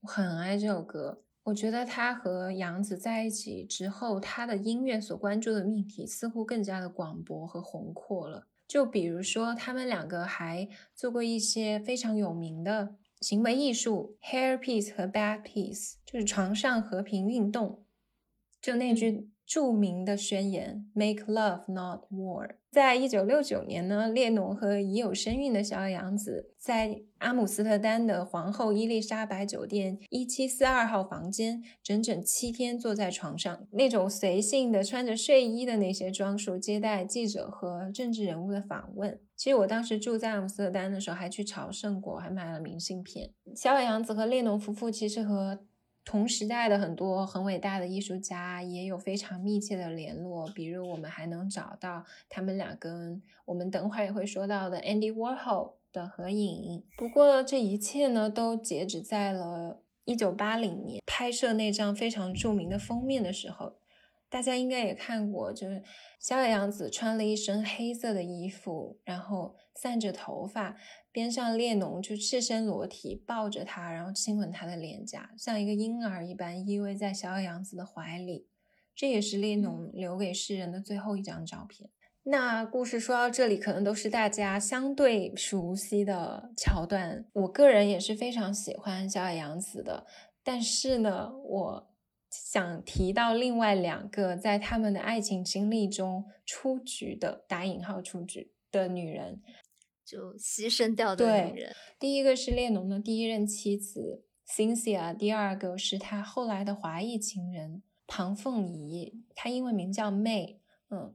[0.01, 1.23] 我很爱这首歌。
[1.43, 8.47] 我觉得他和杨子在一起之后，他的音乐所关注的命题似乎更加的广博和宏阔了。
[8.67, 17.83] 就比如说，他们两个还做过一些非常有名的行为艺术，hair piece 和 bad piece，就是床上和平运动。
[18.61, 39.19] 就那句著名的宣言：“Make love, not war。”在一九六九年呢，列侬和已有身孕的小野洋子在阿姆斯特丹的皇后伊丽莎白酒店一七四二号房间，整整七天坐在床上，那种随性的穿着睡衣的那些装束，接待记者和政治人物的访问。
[39.37, 43.29] 其实我当时住在阿姆斯特丹的时候，还去朝圣过，还买了明信片。
[43.55, 45.59] 小野洋子和列侬夫妇其实和
[46.03, 56.83] 同时代的很多很伟大的艺术家也有非常密切的联络，比如我们还能找到他们俩跟我们等会儿也会说到的 Andy Warhol 的合影。
[56.97, 63.75] 不过这一切呢，都截止在了一九八零年拍摄那张非常著名的封面的时候。
[64.29, 65.81] 大家应该也看过，就是
[66.19, 70.75] 小野洋子穿了一身黑色的衣服，然后散着头发，
[71.11, 78.47] 边上列侬就赤身裸体抱着她，然后亲吻她的脸颊，像一个婴儿一般依偎在小野洋子的怀里。
[78.93, 81.89] 这也是列侬留给世人的最后一张照片。
[82.23, 87.25] 那故事说到这里，可能都是大家相对熟悉的桥段。
[87.31, 90.05] 我个人也是非常喜欢小野洋子的，
[90.43, 91.89] 但是呢，我
[92.29, 99.41] 想提到另外两个在他们的爱情经历中出局的（打引号出局）的女人。
[100.05, 110.59] 就牺牲掉的对女人，第一个是列侬的第一任妻子 Cynthia，第二个是他后来的华裔情人庞凤仪，她英文名叫 May。
[110.89, 111.13] 嗯，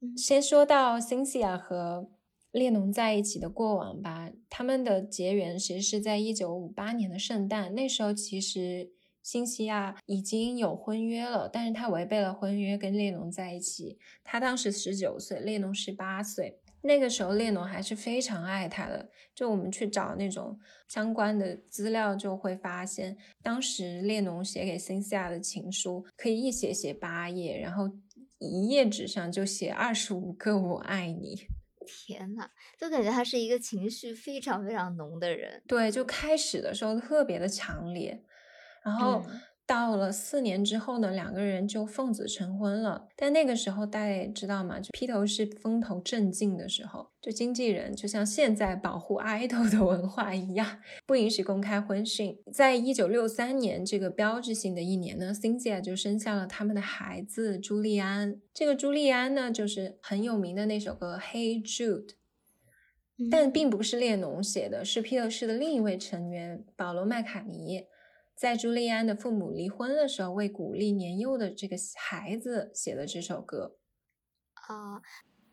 [0.00, 2.10] 嗯先说到 Cynthia 和
[2.50, 4.30] 列侬在一起的过往吧。
[4.50, 13.98] 他们的结缘其实是在一九五八年的圣诞，那时候其实辛西亚已经有婚约了，但是他违背了婚约跟列侬在一起。
[14.24, 16.60] 他当时十九岁，列侬十八岁。
[16.82, 19.10] 那个时候，列侬还是非常爱他的。
[19.34, 27.90] 就我们去找那种相关的资料，就会发现，当时列侬写给辛西亚的情书，可以一写写八页，然后
[28.38, 31.48] 一页纸上就写二十五个“我爱你”。
[31.84, 35.62] 天呐，就感觉他是一个情绪非常非常浓的人。
[35.66, 38.22] 对，就开始的时候特别的强烈，
[38.84, 43.06] 然后嗯到了四年之后呢，两个人就奉子成婚了。
[43.14, 52.38] 但那个时候大家也知道嘛，就披头士风头正劲的时候，就经纪人就像现在保护 idol 的文化一样，不允许公开婚讯。
[52.50, 58.40] 在一九六三年这个标志性的一年呢，Cynthia 就生下了他们的孩子朱利安。
[58.54, 62.06] 这个朱利安呢，就是很有名的那首歌《Hey Jude》。
[63.30, 67.84] 但嗯并不是列侬写的，是披头士的另一位成员保罗·麦卡尼，
[68.38, 73.76] 在朱利安的父母离婚的时候，为鼓励年幼的这个孩子写的这首歌。
[74.54, 75.02] 啊，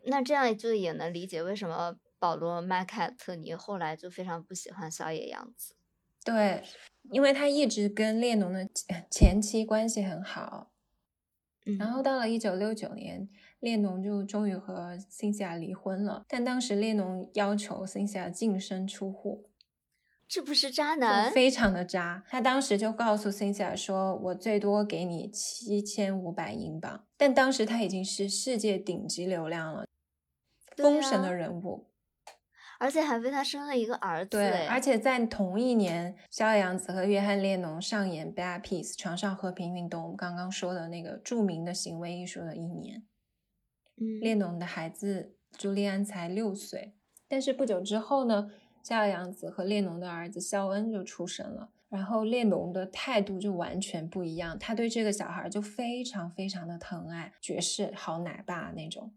[0.06, 5.76] 那这样就也能理解为什么保保罗·麦凯特尼后来就非常不喜欢小野洋子。
[6.24, 6.64] 对，
[7.12, 10.72] 因为他一直跟列侬的前前妻关系很好，
[11.66, 16.26] 嗯，然后到了一九六九年，列侬就终于和辛西娅离婚了。
[16.28, 19.52] 但当时列侬要求辛西娅净身出户，
[20.28, 21.32] 这不是渣男？
[21.32, 22.24] 非常的渣。
[22.28, 29.86] 他当时就告诉辛西娅说：“我最多给你七千五百英镑。”但当时他已经是世界顶级流量了，
[30.76, 31.88] 对封神的啊人物。
[32.78, 34.32] 而且还为他生了一个儿子。
[34.32, 43.06] 对，哎而且在同一年，小野洋子和约翰列侬上演《Bad Peace》床上和平运动，我们刚刚说的那个著名的行为艺术的一年。
[43.96, 46.96] 嗯，列侬的孩子朱利安才六岁，
[47.30, 48.52] 但是不久之后呢，
[48.86, 51.72] 小野洋子和列侬的儿子肖恩就出生了。
[51.90, 59.16] 然后列侬的态度就完全不一样，他对这个小孩就非常非常的疼爱，绝世好奶爸那种。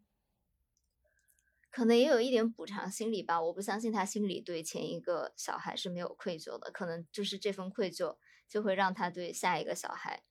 [1.70, 3.42] 可能也有一点补偿心理吧。
[3.42, 8.16] 我不相信他心里对前一个小孩是没有愧疚的，可能就是这份愧疚
[8.48, 10.22] 就会让他对下一个小孩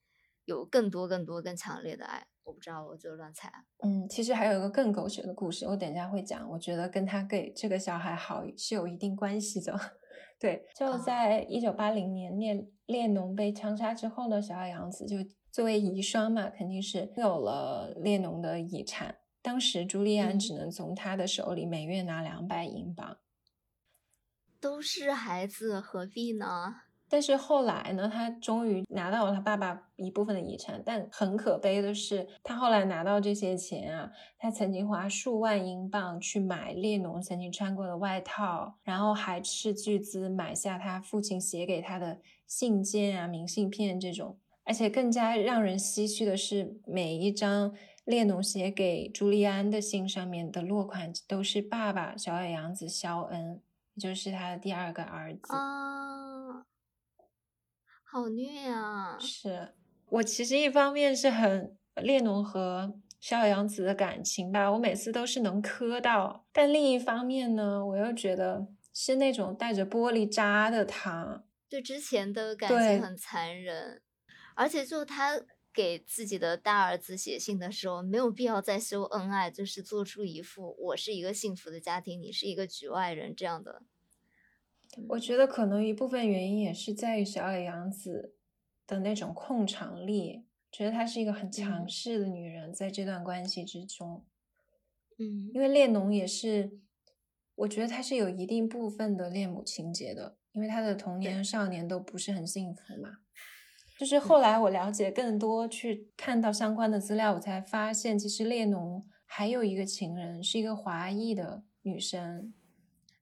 [0.45, 2.25] 有更多、更多、更强烈的爱。
[2.47, 3.59] 我不知道，我就乱猜啊。
[3.83, 6.49] 嗯，其实还有一个更狗血的故事，我等一下会讲。
[6.49, 9.77] 我觉得跟他给这个小孩好是有一定关系的。
[10.39, 15.17] 对，就哦在一九八零年列列侬被枪杀之后呢，小野洋子就
[15.51, 19.17] 作为遗孀嘛，肯定是有了列侬的遗产。
[19.41, 23.17] 当时朱莉安嗯只能从他的手里每月拿两百英镑，
[24.61, 26.75] 都是孩子，何必呢？
[27.09, 44.37] 但是后来呢，他终于拿到了他爸爸一部分的遗产，但很可悲的是，他后来拿到这些钱啊，他曾经花数万英镑去买列侬曾经穿过的外套，然后还斥巨资买下他父亲写给他的信件啊、明信片这种。
[44.63, 53.61] 而且更加让人唏嘘的是，每一张列侬写给朱利安的信上面的落款都是爸爸小野洋子肖恩，
[53.93, 55.55] 也就是他的第二个儿子。
[55.55, 56.36] 啊，
[58.09, 59.17] 好虐啊！
[59.19, 59.73] 是
[60.09, 71.43] 我其实一方面是很列侬和小野洋子的感情吧，我每次都是能磕到，但另一方面呢，我又觉得是那种带着玻璃渣的他。
[71.67, 74.01] 对之前的感情很残忍，
[74.55, 75.41] 而且就他
[75.73, 83.83] 给自己的大儿子写信的时候，没有必要再秀恩爱，就是做出一副我是一个幸福的家庭，你是一个局外人这样的。
[85.09, 88.35] 我觉得可能一部分原因也是在于小野洋子
[88.85, 94.25] 的那种控场力，觉得她是一个很强嗯势的女人，在这段关系之中。
[95.19, 96.79] 嗯因为列侬也是，
[97.55, 103.19] 我觉得他是有一定部分的恋母情节的，因为他的童年、少年都不是很幸福嘛。
[103.99, 112.53] 就是后来我了解更多，去看到相关的资料，我才发现，其实列侬还有一个情人，是一个华裔的女生。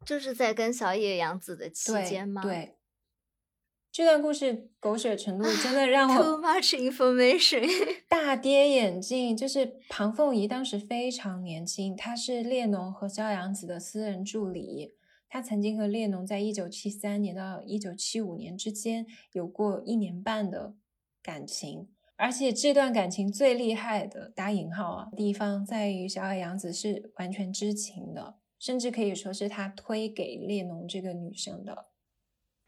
[0.06, 2.42] 就是在跟小野洋子的期间吗？
[2.42, 2.76] 对，
[3.92, 7.68] 这段故事狗血程度真的 让我，too much information。
[8.08, 14.96] 大跌眼镜，就是庞凤仪当时非常年轻，她是列侬和萧洋子的私人助理。
[15.28, 20.76] 她曾经和列侬在一九七三年到一九七五年之间有过一年半的
[21.22, 31.88] 感情，而且这段感情最厉害的打引号啊地方在于小野洋子是完全知情的，甚至可以说是他推给列侬这个女生的。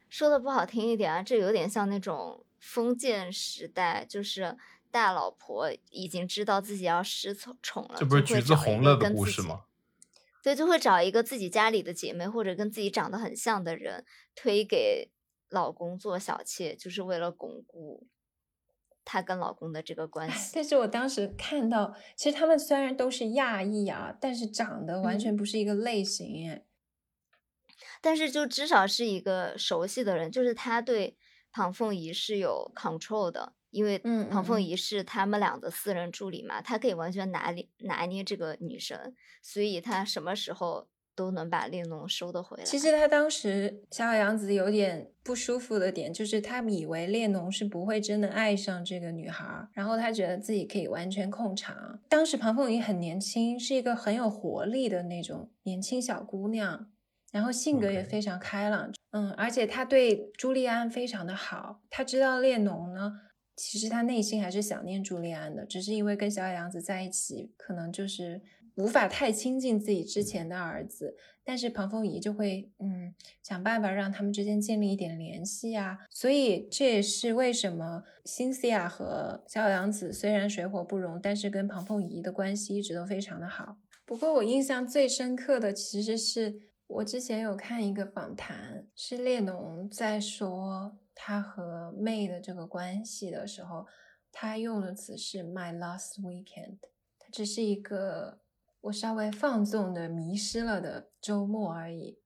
[0.09, 4.57] 说的不好听一点啊，这有点像那种封建时代，就是
[4.89, 9.65] 大老婆已经知道自己要失宠宠了，这不是橘子红了的跟自己故事吗？
[10.41, 15.11] 对，就会找一个自己家里的姐妹或者跟自己长得很像的人推给
[15.49, 18.07] 老公做小妾，就是为了巩固
[19.09, 20.51] 她跟老公的这个关系。
[20.53, 26.65] 但是我当时看到，其实他们虽然都是亚裔啊，但是长得完嗯全不是一个类型哎。
[28.01, 31.15] 但是就至少是一个熟悉的人，就是他对
[31.51, 33.97] 庞凤仪是有 control 的，因为
[34.29, 42.63] 庞凤仪是他们俩的私人助理嘛，他可以完全拿捏拿捏这个女生，所以他什么时候都能把列侬收得回来。
[42.63, 51.99] 其实他当时小野洋子有点不舒服的点，就是他以为列侬是不会真的爱上这个女孩儿，然后他觉得自己可以完全控场。
[52.07, 56.91] 当时庞凤仪很年轻，是一个很有活力的那种年轻小姑娘，
[57.31, 58.93] 然后性格也非常开朗。
[59.11, 63.21] 嗯，而且他对朱利安非常的好，他知道列侬呢。
[63.59, 68.39] 其实他内心还是想念朱利安的，只是因为跟小野洋子在一起，可能就是
[68.77, 83.77] 无法太亲近自己之前的儿子，但是庞凤仪就会嗯想办法让他们之间建立一点联系啊，所以这也是为什么辛西娅和小野洋子虽然水火不容，但是跟庞凤仪的关系一直都非常的好。
[84.05, 93.87] 不过我印象最深刻的其实是我之前有看一个访谈，是列侬在说他和妹的这个关系的时候，
[94.31, 96.77] 他用的词是 “my last weekend”，
[97.17, 98.39] 它只是一个
[98.87, 102.19] 我稍微放纵的迷失了的周末而已。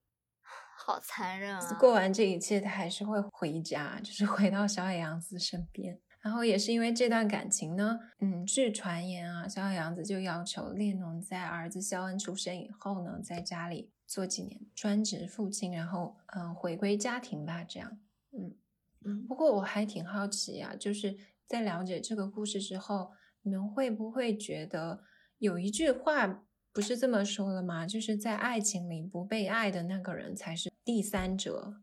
[0.76, 1.78] 好残忍啊！
[1.78, 6.00] 过完这一切，他还是会回家，就是回到小野洋子身边。
[6.20, 17.98] 然后也是因为这段感情呢，嗯，据传言啊，小野洋子就要求列侬在儿子肖恩出生以后呢，在家里做几年专职父亲，然后嗯，回归家庭吧，这样。
[18.32, 18.56] 嗯
[19.04, 25.02] 嗯不过我还挺好奇啊，就是在了解这个故事之后，你们会不会觉得
[25.38, 27.86] 有一句话不是这么说了吗？
[27.86, 31.82] 就是在爱情里不被爱的那个人才是第三者。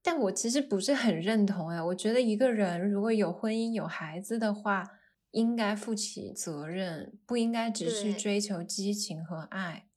[0.00, 4.88] 但我其实不是很认同哎，我觉得一个人如果有婚姻有孩子的话，
[5.32, 9.88] 应该负起责任，不应该只是追求激情和爱。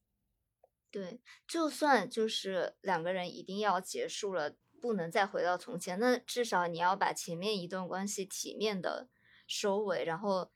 [0.89, 9.07] 对，就算就是两个人一定要结束了，不能再回到从前，那至少你要把前面一段关系体面的
[9.47, 10.51] 收尾，然后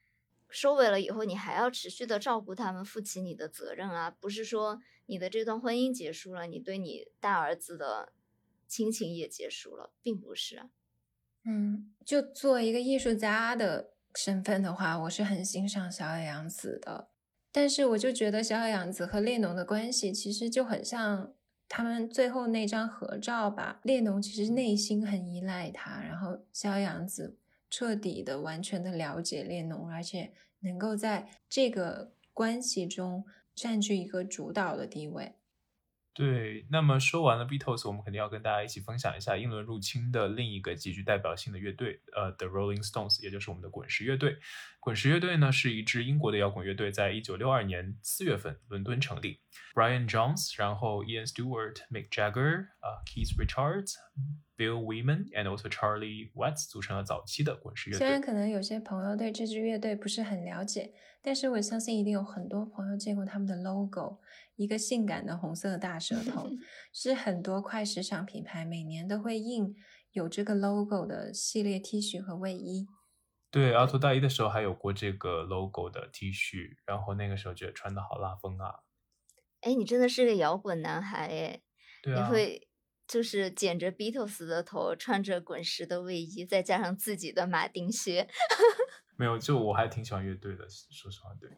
[0.49, 8.13] 收尾了以后，你还要持续的照顾他们，负起你的责任啊，不是说你的这段婚姻结束了，你对你大儿子的
[8.67, 10.63] 亲情也结束了，并不是。
[11.43, 17.09] 嗯，就作为一个艺术家的身份的话，我是很欣赏小野洋子的。
[17.51, 21.33] 但是我就觉得小野洋子和列侬的关系其实就很像
[21.69, 23.79] 他们最后那张合照吧。
[23.83, 27.37] 列侬其实内心很依赖他，然后小野洋子
[27.69, 35.33] 彻底的、完全的了解列侬，而且能够在这个关系中占据一个主导的地位。
[36.13, 44.37] 对，那么说完了 Beatles，我们肯定要跟大家一起分享一下英伦入侵的另一个极具代表性的乐队，呃，The Rolling Stones，也就是我们的滚石乐队。
[44.79, 49.41] 滚石乐队呢是一支英国的摇滚乐队，在一九六二年四月份伦敦成立
[49.73, 53.95] ，Brian Jones，然后 Ian Stewart、Mick Jagger、啊 Keith Richards、
[54.57, 57.99] Bill Wyman and also Charlie Watts 组成了早期的滚石乐队。
[57.99, 64.19] 虽然可能有些朋友对这支乐队不是很了解，但是我相信一定有很多朋友见过他们的 logo，
[64.55, 66.49] 一个性感的红色的大舌头，
[66.93, 69.75] 是很多快时尚品牌每年都会印
[70.11, 72.87] 有这个 logo 的系列 T 恤和卫衣。
[73.51, 78.79] 对，阿图大一的时候还有过这个 logo 的 T 恤，然后那个时候觉得穿的好拉风啊。
[79.61, 81.61] 哎，你真的是个摇滚男孩哎！
[82.05, 82.67] 你对啊，会
[83.07, 88.27] 就是剪着 Beatles 的头，穿着滚石的卫衣，再加上自己的马丁靴。
[89.17, 91.49] 没有，就我还挺喜欢乐队的，说实话，对。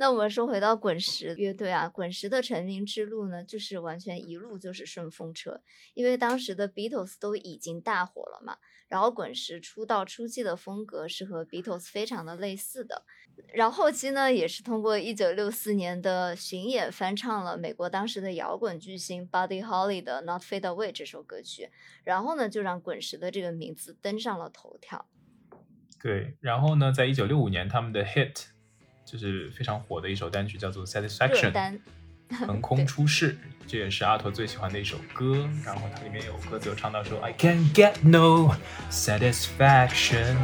[0.00, 5.60] 那我们说回到滚石乐队啊，滚石的成名之路呢，就是完全一路就是顺风车，
[5.92, 8.56] 因为当时的 Beatles 都已经大火了嘛，
[8.88, 13.04] 然后滚石出道初期的风格是和 Beatles 非常的类似的，
[13.52, 21.68] 然后后期呢也是通过一九六四年的巡演翻唱了美国当时的摇滚巨星 Buddy Holly 的《Not Fade Away》这首歌曲，
[22.04, 25.04] 然后呢就让滚石的这个名字登上了头条。
[26.02, 28.46] 对，然后呢，在一九六五年，他们的 hit
[29.10, 31.52] 就是非常火的一首单曲，叫做《Satisfaction》，
[32.46, 33.36] 横 空出世，
[33.66, 35.48] 这也是阿拓最喜欢的一首歌。
[35.64, 38.56] 然后它里面有歌词有唱到说 “I can get no
[38.88, 40.36] satisfaction”。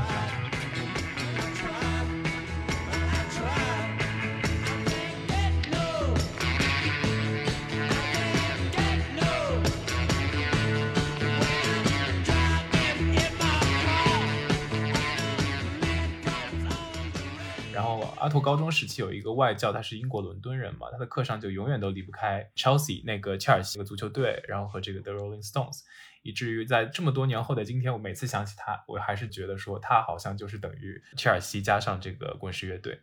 [18.26, 25.82] 阿图高中时期有一个外教，他是英国伦敦人嘛，他的课上就永远都离不开 Chelsea 那个切尔西那个足球队，然后和这个 The Rolling Stones，
[26.22, 33.00] 以至于在这么多年后的今天，我每次想起他，我还是觉得说他好像就是等于切尔西加上这个滚石乐队。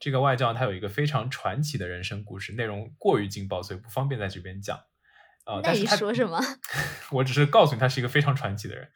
[0.00, 4.76] 这个外教他有一个非常传奇的人生故事，内容过于劲爆，所以不方便在这边讲。
[5.44, 6.40] 呃，那你说什么？
[7.12, 8.90] 我只是告诉你，他是一个非常传奇的人。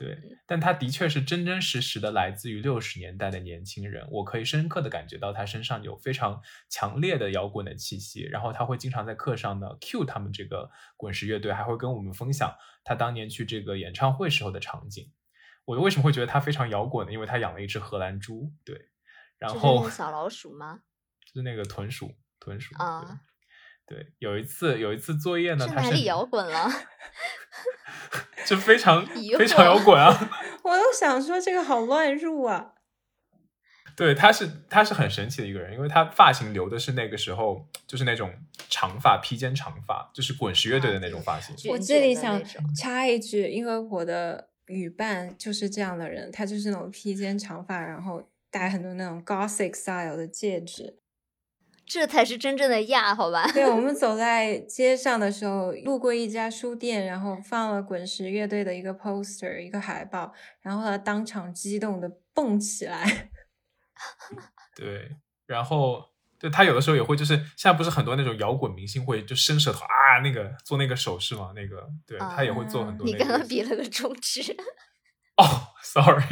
[0.00, 6.40] 对，但他的确是真真实实的来自于六十年代的年轻人，我可以深刻的感觉到他身上有非常
[6.70, 15.12] 强烈的摇滚的气息，然后他会经常在课上呢 cue 他们这个滚石乐队，还会跟我们分享他当年去这个演唱会时候的场景。
[15.66, 17.12] 我为什么会觉得他非常摇滚呢？
[17.12, 18.88] 因为他养了一只荷兰猪，对，
[19.38, 20.80] 然后小老鼠吗？
[21.26, 23.20] 就 是那个豚鼠，豚鼠啊
[23.90, 24.06] 对。
[24.20, 26.70] 有一次有一次作业呢，他是是哪里摇滚了？
[28.46, 29.04] 就非常
[29.36, 30.30] 非常摇滚啊。
[30.62, 32.74] 我又想说这个好乱入啊！
[33.96, 38.32] 对，他是他是很神奇的一个人，因为他发型留的是那个时候就是那种
[38.70, 41.54] 长发披肩长发，就是滚石乐队的那种发型。
[41.70, 42.42] 我这里想
[42.74, 50.98] 插一句，因为我的女伴就是这样的人，她就是那种披肩长发，然后戴很多那种 Gothic style 的戒指。
[51.92, 53.50] 这才是真正的亚，好吧？
[53.52, 63.30] 对，我们 走在街上的时候，路过一家书店，然后放了滚石乐队的一个 poster，一个海报，然后他当场激动的蹦起来。
[64.76, 65.16] 对，
[65.46, 66.00] 然后
[66.38, 73.18] 对他有的时候也会，就是现在不是很多那种摇滚明星会就伸舌头啊，那个做那个手势嘛，那个对他也会做很多、那你。
[73.18, 74.56] 刚刚比了个中指，
[75.36, 76.22] 哦， sorry，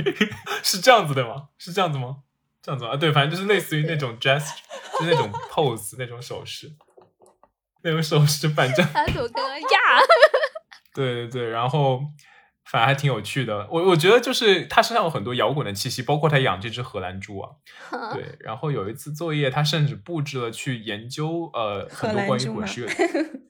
[0.62, 1.48] 是这样子的吗？
[1.58, 2.18] 是这样子吗？
[2.68, 4.58] 这样子啊，对，反正就是类似于那种 gesture，
[4.98, 6.70] 就是那种 pose 那种手势，
[7.82, 9.68] 那种手势，反正他怎么刚刚亚？
[10.94, 11.98] 对对对，然后
[12.70, 13.66] 反正还挺有趣的。
[13.70, 17.48] 我我觉得就是他身上有很多摇滚的气息，包括他养这只荷兰猪啊。
[18.12, 22.88] 对，然后有一次作业，他甚至布置了去研究呃很多关于滚石乐。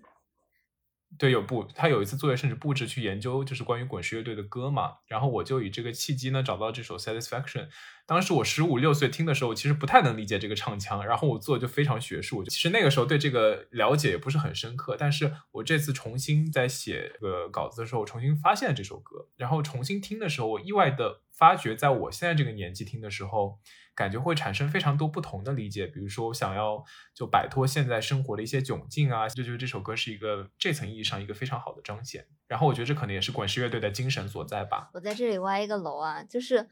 [1.19, 4.93] 对，有布，他有一次作业甚至布置去研究，就是关于滚石乐队的歌嘛。
[5.09, 7.65] 然后我就以这个契机呢，找到这首《Satisfaction》。
[8.07, 12.45] 当时我十五六岁听的时候，其实不太能理解这个唱腔，然后我做的就非常学术。
[12.45, 23.59] 其实那个时候对这个了解也不是很深刻，但是我这次重新在写这个稿子的时候，重新发现了这首歌，然后重新听的时候，我意外的发觉，在我现在这个年纪听的时候。
[23.99, 32.25] 感觉会产生非常多不同的理解，比如说我想要就摆脱现在生活的一些窘境啊，就觉得这首歌是一个这层意义上一个非常好的彰显。
[32.47, 34.89] 然后我觉得这可能也是滚石乐队的精神所在吧。
[34.95, 36.69] 我在这里挖一个楼啊，就是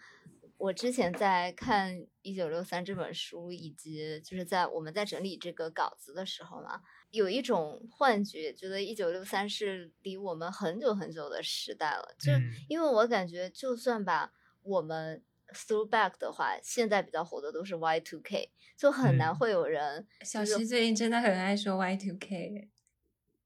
[0.57, 15.25] 我之前在看《一九六三》这本书，以及就是在我们在整理这个稿子的时候嘛，有一种幻觉，觉得《一九六三》是离我们很久很久的时代了，就嗯因为我感觉，就算把我们
[15.57, 22.69] throwback 的话，现在比较火的都是 Y two K，就很难嗯会有人小就是西最近真的很爱说 Y two K，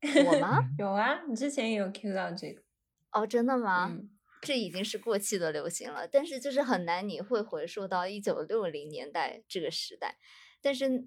[0.26, 0.58] 我吗？
[0.78, 2.62] 有啊，你之前也有 Q 到这个，
[3.12, 3.88] 哦，真的吗？
[3.90, 4.10] 嗯，
[4.42, 10.16] 这已经是过气的流行了，但是就是很难你会回溯到一九六零年代这个时代。
[10.60, 11.06] 但是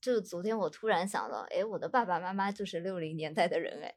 [0.00, 3.94] 就昨天我突然想到，哎，我的爸爸妈妈就是六零年代的人，哎，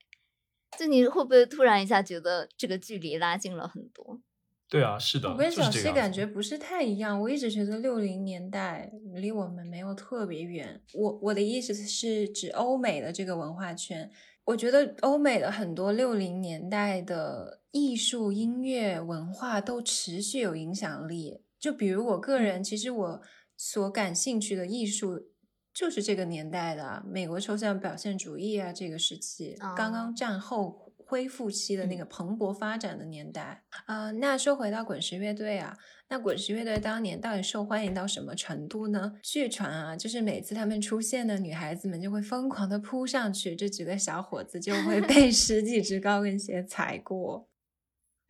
[0.77, 4.21] 就你会不会突然一下觉得这个距离拉近了很多？
[4.67, 10.81] 对啊，是的，我跟小西感觉不是太一样，我一直觉得六零年代离我们没有特别远。
[10.93, 14.09] 我我的意思是指欧美的这个文化圈，
[14.43, 21.41] 我觉得欧美的很多六零年代的艺术、音乐、文化都持续有影响力。
[21.59, 23.21] 就比如我个人，其实我
[23.55, 25.27] 所感兴趣的艺术
[25.71, 30.84] 就是这个年代的啊美国抽象表现主义啊，这个时期刚哦刚战后。
[31.05, 35.77] 恢复期的那嗯个蓬勃发展的年代，呃，那说回到滚石乐队啊，
[36.09, 39.13] 那滚石乐队当年到底受欢迎到什么程度呢？
[39.21, 47.47] 据传啊，就是每次他们出现的女孩子们就会疯狂的扑上去，这几个小伙子就会被 十几只高跟鞋踩过，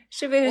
[0.10, 0.50] 是不是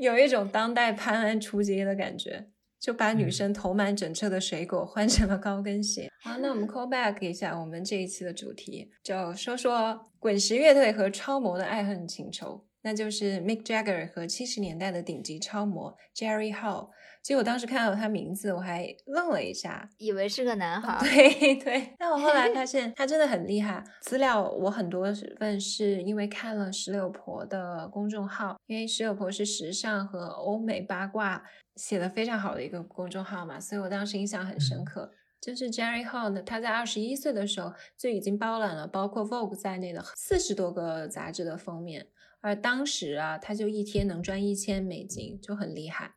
[0.00, 2.50] 有一种当代潘安出街的感觉？
[2.84, 6.10] 就把女嗯生头满整车的水果换成了高跟鞋。
[6.22, 16.90] 好，那我们 call back 一下我们这一期的主题，就说说滚石乐队和超模的爱恨情仇，那就是 Mick Jagger 和七十年代的顶级超模 Jerry Hall。
[17.22, 23.82] 其实我当时看到他名字，我还愣了一下，以为是个男孩儿，对 对，但我后来发 现他真的很厉害。
[24.02, 25.06] 资料我很多
[25.38, 31.42] 份是因为看了石榴婆的公众号，因为石榴婆是时尚和欧美八卦
[31.76, 35.12] 写的非常好的一个公众号嘛，所以我当时印象很深嗯刻。
[35.40, 42.06] 就是 Jerry Hall 呢，他在二十一岁的时候就已经包揽了包括 Vogue 在内的四十多个杂志的封面，
[42.40, 46.14] 而当时啊，他就一天能赚一千美金，就很厉害。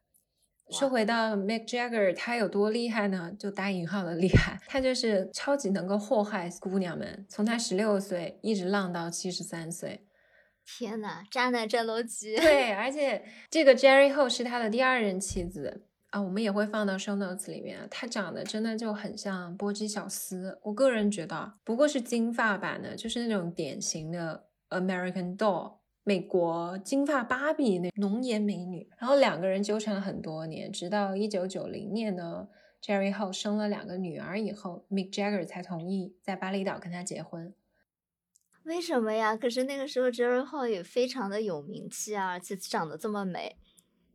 [0.69, 3.33] 说回到 Mick Jagger，他有多厉害呢？
[3.37, 10.06] 就打引号的厉害，他就是超级能够祸害姑娘们，从他十六岁一直浪到七十三岁。
[10.67, 12.35] 天呐，渣男战斗机！
[12.35, 17.87] 对，而且这个 Jerry Ho 是他的第二任妻子啊，我们也会放到 show notes 里面。
[17.89, 25.77] 她长得真的就很像波姬小丝，我个人觉得，不过是金发版的，就是那种典型的 American Doll。
[26.03, 32.47] 美国金发芭比那浓颜美女，然后两个人纠缠了很多年，直到一九九零年呢
[32.81, 37.53] ，Jerry Ho 生了两个女儿以后，Mick Jagger 才同意在巴厘岛跟他结婚。
[38.67, 39.33] 为什么呀？
[39.33, 43.55] 可是那个时候 Jerry Hall 也非常的有名气啊，而且长得这么美，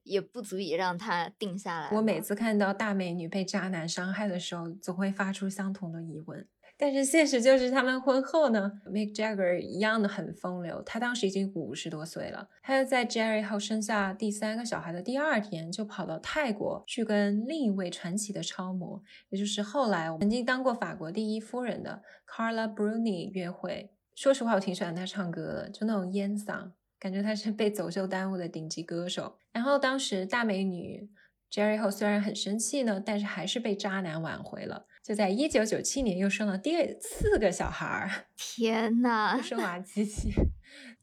[0.02, 1.88] 也不足以让他定下来。
[1.96, 6.46] 我每次看到大美女被渣男伤害的时候，总会发出相同的疑问。
[6.76, 10.82] 但是现实就是，他们婚后呢，Mick Jagger 一样的很风流。
[10.82, 23.90] 他当时已经五十多岁了，他在 Jerry 后生下第三个小孩的第二天，就跑到泰国去跟另一位传奇的超模，也就是后来曾经当过法国第一夫人的 Carla Bruni 约会。
[24.14, 29.38] 说实话，我挺喜欢他唱歌的，就那种烟嗓，感觉他是被走秀耽误的顶级歌手。
[29.52, 31.10] 然后当时大美女
[31.50, 34.86] Jerry Ho 虽然很生气呢，但是还是被渣男挽回了。
[35.02, 40.30] 就在一九九七年又生了第四个小孩儿，天呐，生娃机器。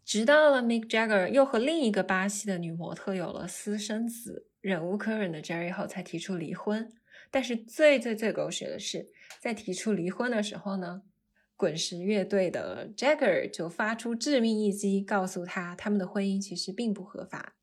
[0.06, 6.92] 直到了 Mick Jagger 又和另一个巴西的女模特有了私生子，忍无可忍的 Jerry 后才提出离婚。
[7.30, 11.04] 但是最最最狗血的是，在提出离婚的时候呢，
[11.60, 17.54] 滚石乐队的 Jagger 就发出致命一击，告诉他他们的婚姻其实并不合法。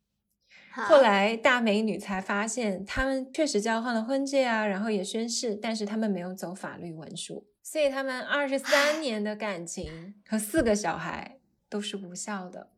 [0.70, 11.40] 后来大美女才发现，他们确实交换了婚戒啊，然后也宣誓，但是他们没有走法律文书，所以他们二十三年的感情和四个小孩
[11.70, 12.72] 都是无效的。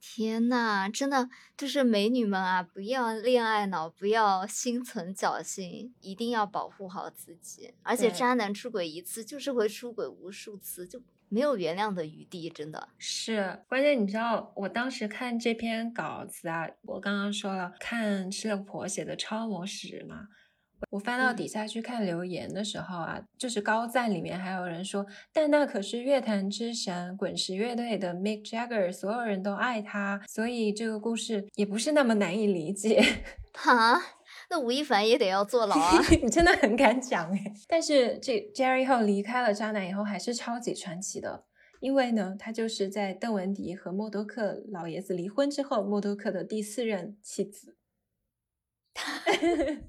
[0.00, 7.74] 天呐，真的就是美女们啊，不要恋爱脑，不要心存侥幸，一定要保护好自己。
[7.82, 12.88] 而且渣男出轨一次就是会出轨无数次，就没有原谅的余地，真的。
[12.96, 20.28] 是，关键你知道，我当时看这篇稿子啊，我刚刚说了，看吃了婆写的超模史嘛，
[20.90, 33.02] 我翻到底嗯下去看留言的时候啊，就是高赞里面还有人说，但那可是乐坛之神滚石乐队的 Mick Jagger，所有人都爱他，所以这个故事也不是那么难以理解。
[33.54, 34.00] 哈，
[34.50, 36.00] 那吴亦凡也得要坐牢啊！
[36.22, 37.52] 你真的很敢讲哎！
[37.66, 41.44] 但是这 Jerry 后离开了渣男以后，还是超级传奇的，
[41.80, 47.76] 因为呢，他就是在邓文迪和默多克老爷子离婚之后，默多克的第四任妻子。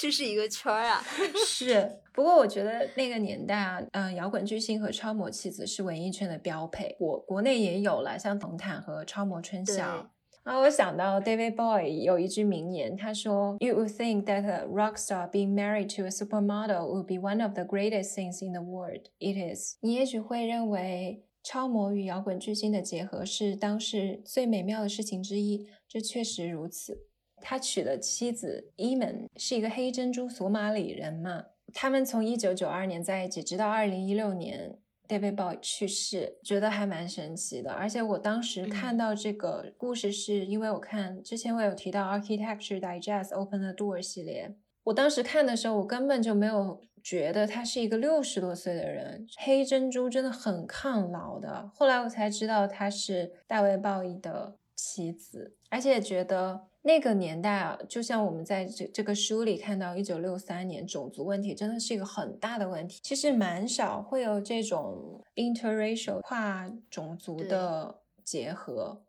[0.00, 1.04] 这是一个圈儿啊！
[1.46, 10.08] 是，不过我觉得那个年代啊，嗯、摇滚巨星和超模妻子是文艺圈的标配，我国内也有了，像冯坦和超模春晓。
[10.44, 17.02] 啊，我想到 David Bowie 有一句名言，他说：“You would think that a rock star being married to a supermodel would
[17.02, 19.02] be one of the greatest things in the world.
[19.18, 27.09] It is。”你也许会认为超模与摇滚巨星的结合是当时最美妙的事情之一，这确实如此。
[27.40, 34.78] 他娶的妻子伊门是一个黑珍珠索马里人嘛，他们从一九九二年在一起，直到二零一六年
[35.08, 37.72] David Bowie 去世，觉得还蛮神奇的。
[37.72, 49.26] 而且我当时看到这个故事，是因为我看之前我有提到 Architecture Digest Open the Door 系列，我当时看的时候，我根本就没有觉得他是一个六十多岁的人。
[49.38, 63.00] 黑珍珠真的很抗老的，后来我才知道他是大卫鲍伊的妻子，而且觉得那个年代啊，就像我们在这这个书里看到，一九六三年种族问题真的是一个很大的问题。
[63.02, 69.02] 其实蛮少会有这种 interracial 跨种族的结合。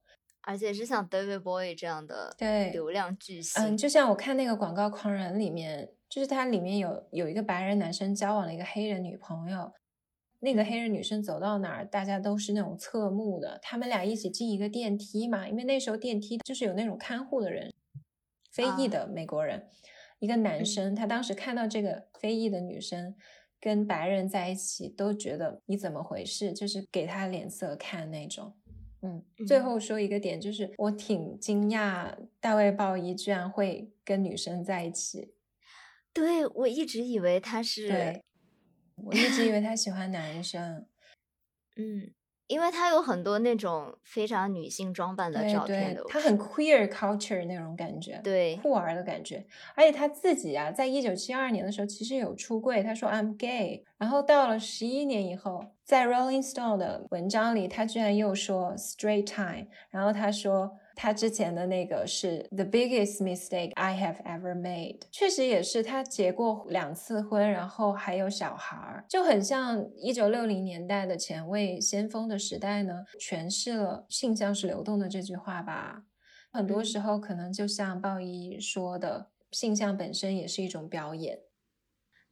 [0.44, 9.72] 而且是像 David Bowie 这样的对流量巨星，嗯，就像我看那个广告狂人里面，就是它里面有有一个白人男生交往了一个黑人女朋友，
[10.44, 13.60] 那个黑人女生走到哪儿，大家都是那种侧目的。
[13.62, 17.72] 他们俩一起进一个电梯嘛，因为那时候电梯就是有那种看护的人，
[18.52, 19.68] 非裔啊的美国人，
[20.20, 23.16] 一个男嗯生，他当时看到这个非裔的女生
[23.60, 28.56] 跟白人在一起，都觉得你怎么回事，就是给他脸色看那种。
[29.04, 35.36] 嗯，最嗯后说一个点，就是我挺惊讶，大卫鲍伊居然会跟女生在一起。
[36.14, 38.26] 对我一直以为他是对，
[38.96, 40.86] 我一直以为他喜欢男生。
[41.78, 42.12] 嗯，
[42.48, 49.46] 因为他有很多那种非常女性装扮的对照片他很 queer culture 那种感觉，对酷儿的感觉。
[49.74, 53.86] 而且他自己啊，在一九七二年的时候，其实有出柜，他说 I'm gay。
[53.98, 59.68] 然后到了十一年以后，在 Rolling Stone 的文章里，他居然又说 straight time。
[59.90, 65.00] 然后他说他之前的那个是 the biggest mistake I have ever made。
[65.12, 76.04] 确实也是，他结过两次婚，然后还有小孩儿，就很像一九六零年代的前卫先锋的时代呢，诠释了性向是流动的这句话吧。
[76.52, 81.40] 很多时嗯候可能就像鲍伊说的，性向本身也是一种表演。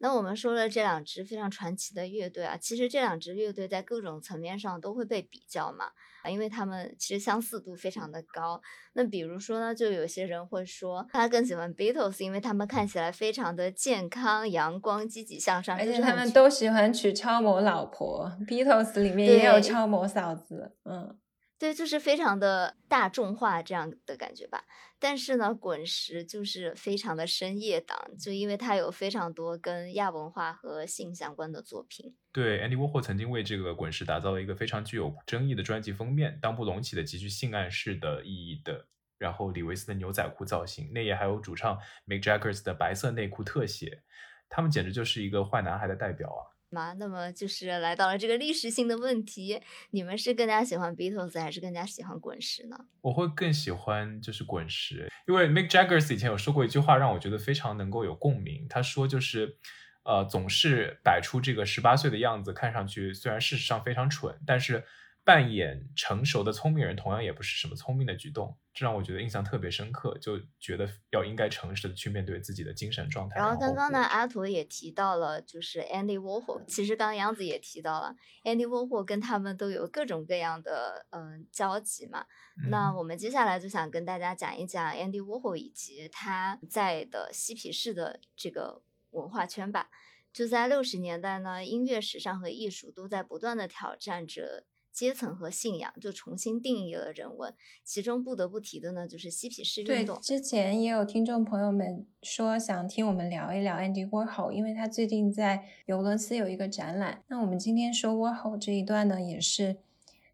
[0.02, 5.92] 那我们说了这两支非常传奇的乐队啊，其实这两支乐队在各种层面上都会被比较嘛，
[6.24, 8.62] 啊因为他们其实相似度非常的高。
[8.94, 20.76] 那比如说呢，就有些人会说他更喜欢 Beatles，因为他们看起来非常的健康、阳光、积极向上，而且他们都喜欢娶超模老婆，Beatles 里面也有超模嫂子。
[20.86, 21.18] 嗯，
[21.60, 24.64] 对，就是非常的大众化这样的感觉吧。
[24.98, 32.16] 但是呢，滚石就是非常的深夜党，就因为它有非常多跟亚文化和性相关的作品。
[32.32, 38.88] 对，Andy Warhol 曾经为这个滚石打造了一个非常具有争议的专辑封面，裆部隆起的极具性暗示的意义的，
[39.18, 44.02] 然后李维斯的牛仔裤造型，内页还有主唱 Mick Jaggers 的白色内裤特写，
[44.48, 46.59] 他们简直就是一个坏男孩的代表啊！
[46.72, 49.60] 嘛，那么就是来到了这个历史性的问题，
[49.92, 52.78] 你们是更加喜欢 Beatles 还是更加喜欢滚石呢？
[53.02, 58.68] 我会更喜欢就是滚石，因为 Mick Jagger 以前有说过一句话，让我觉得非常能够有共鸣。
[58.70, 59.58] 他说就是，
[60.04, 64.84] 呃，总是摆出这个十八岁的样子，看上去虽然事实上非常蠢，但是
[65.30, 73.36] 扮演成熟的聪明人，同样也不是什么聪明的举动，这让我觉得印象特别深刻，就觉得要应该诚实的去面对自己的精神状态。
[73.36, 76.66] 然后刚刚呢，阿图也提到了，就是 Andy Warhol。
[76.66, 82.26] 其实刚刚杨子也提到了，Andy Warhol 跟他们都有各种各样的嗯交集嘛。
[82.72, 89.92] 那嗯我们接下来就想跟大家讲一讲 Andy Warhol 以及他在的嬉皮士的这个文化圈吧。
[90.34, 94.66] 就在六十年代呢，音乐、时尚和艺术都在不断的挑战着
[95.00, 97.54] 阶层和信仰，就重新定义了人文。
[97.86, 100.20] 其中不得不提的呢，就是嬉皮士运对动，。
[100.22, 107.24] 之前也有听众朋友们说想听我们聊一聊 Andy Warhol，因为他最近在尤伦斯有一个展览。
[107.30, 109.78] 那我们今天说 Warhol 这一段呢，也是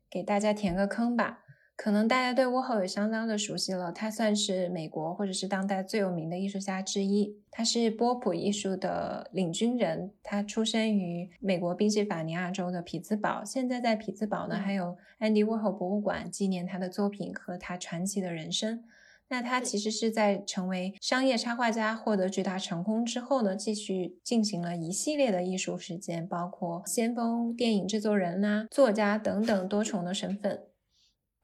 [0.10, 1.45] 给大家填个坑吧。
[1.76, 7.38] 可能大家对 Warhol 也相当的熟悉了，他算是美国或者是当代最有名的艺术家之一。
[7.52, 13.44] 他是波普艺术的领军人，他出生于美国宾夕法尼亚州的匹兹堡。
[13.46, 18.84] 现在在匹兹堡呢，嗯还有安迪沃霍博物馆纪念他的作品和他传奇的人生。
[19.28, 30.62] 那他其实是在成为商业插画家、获得巨大成功之后呢，继续进行了一系列的艺术实践，包括先锋、电影制作人啦、作家等等多重的身份。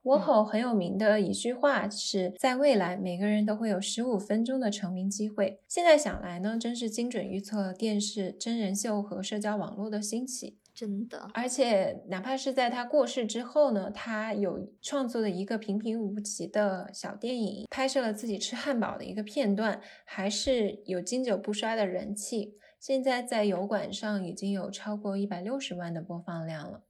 [0.03, 5.59] 沃霍很有名的一句话是在未来每个人都会有十五分钟的成名机会。
[5.67, 10.57] 现在想来呢，真是精准预测了电视、真人秀和社交网络的兴起。
[10.73, 22.55] 真的，而且，哪怕是在他过世之后呢，他有创作的一个平平无奇的小电影，拍摄了自己吃汉堡的一个片段，还是有经久不衰的人气。
[22.79, 26.81] 现在在油管上已经有超过一百六十万的播放量了。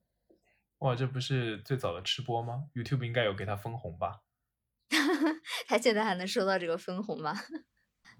[0.81, 4.21] 哇，这不是最早的吃播吗？YouTube 应该有给他分红吧？
[5.67, 7.39] 他现在还能收到这个分红吗？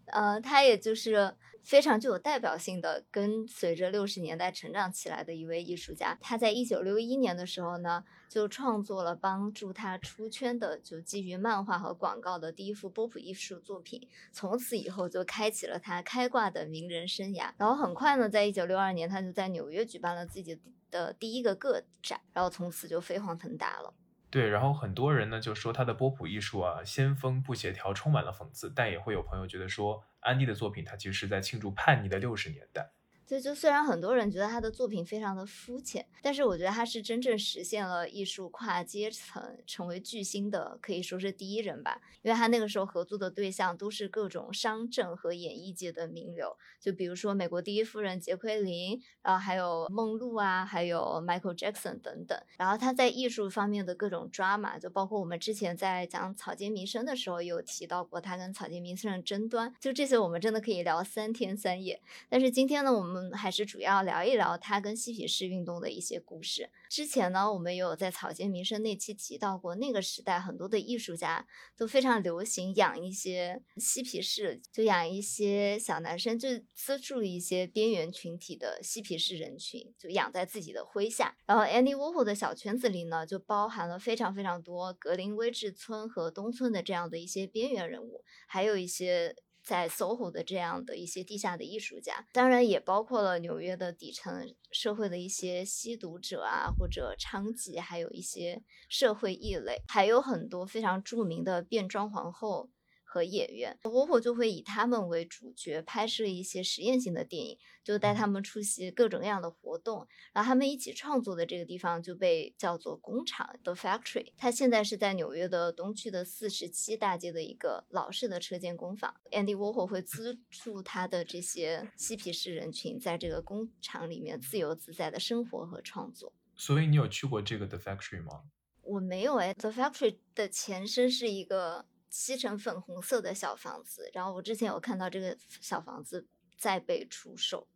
[0.06, 6.16] 呃，他也就是非常具有代表性的，跟随着六十年代成长起来的一位艺术家。
[6.22, 14.08] 他在一九六一年的时候呢，就创作了帮助他出圈的，就基于漫画和广告的第一幅波普艺术作品。
[14.32, 17.52] 从此以后，就开启了他开挂的名人生涯。
[17.58, 20.60] 然后很快呢，在一九六二年，他就在纽约举办了自己
[20.92, 23.94] 的第一个个展，然后从此就飞黄腾达了。
[24.30, 32.92] 对，然后很多人呢就说他的波普艺术啊先锋不协调，充满了讽刺，但也会有朋友觉得说安迪的作品他其实是在庆祝叛逆的六十年代。
[33.32, 42.02] 所以，就虽然很多人觉得他的作品非常的肤浅，但是我觉得他是真正实现了艺术跨阶层成为巨星的，可以说是第一人吧。
[42.24, 52.38] 因为他那个时候合作的对象都是各种商政和演艺界的名流，就比如说美国第一夫人杰奎琳，然后还有梦露啊，还有 Michael Jackson 等等。
[52.58, 62.02] 然后他在艺术方面的各种 drama，就包括我们之前在讲草间弥生的时候有提到过他跟草间弥生的争端，就这些我们真的可以聊三天三夜。
[62.28, 66.70] 但是今天呢，我们还是主要聊一聊他跟嬉皮士运动的一些故事。
[66.90, 71.46] 之前呢，我们有在草间弥生那期提到过，那个时代很多的艺术家
[71.78, 81.36] 都非常流行养一些嬉皮士，就养一些小男生，就资助一些边缘群体的嬉皮士人群，就养在自己的麾下。
[81.46, 102.70] 然后 Andy Warhol 的小圈子里呢，就包含了非常非常多格林威治村和东村的这样的一些边缘人物，还有一些在 SOHO 的这样的一些地下的艺术家，当然也包括了纽约的底层社会的一些吸毒者啊，或者娼妓，还有一些社会异类，还有很多非常著名的变装皇后。
[103.12, 114.32] 和演员，沃霍就会以他们为主角，拍摄一些实验性的电影，就带他们出席各种各样的活动，然后他们一起创作的这个地方就被叫做工厂 The Factory。
[114.38, 119.14] 它现在是在纽约的东区的四十七大街的一个老式的车间工坊。
[119.32, 126.32] Andy Warhol 会资助他的这些嬉皮士人群，在这个工厂里面自由自在的生活和创作。
[126.56, 128.44] 所以你有去过这个 The Factory 吗？
[128.84, 137.68] 我没有哎，The Factory 的前身是一个漆成粉红色的小房子，然后我之前有看到这个小房子在被出售。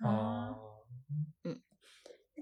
[0.00, 0.84] 哦，
[1.44, 1.62] 嗯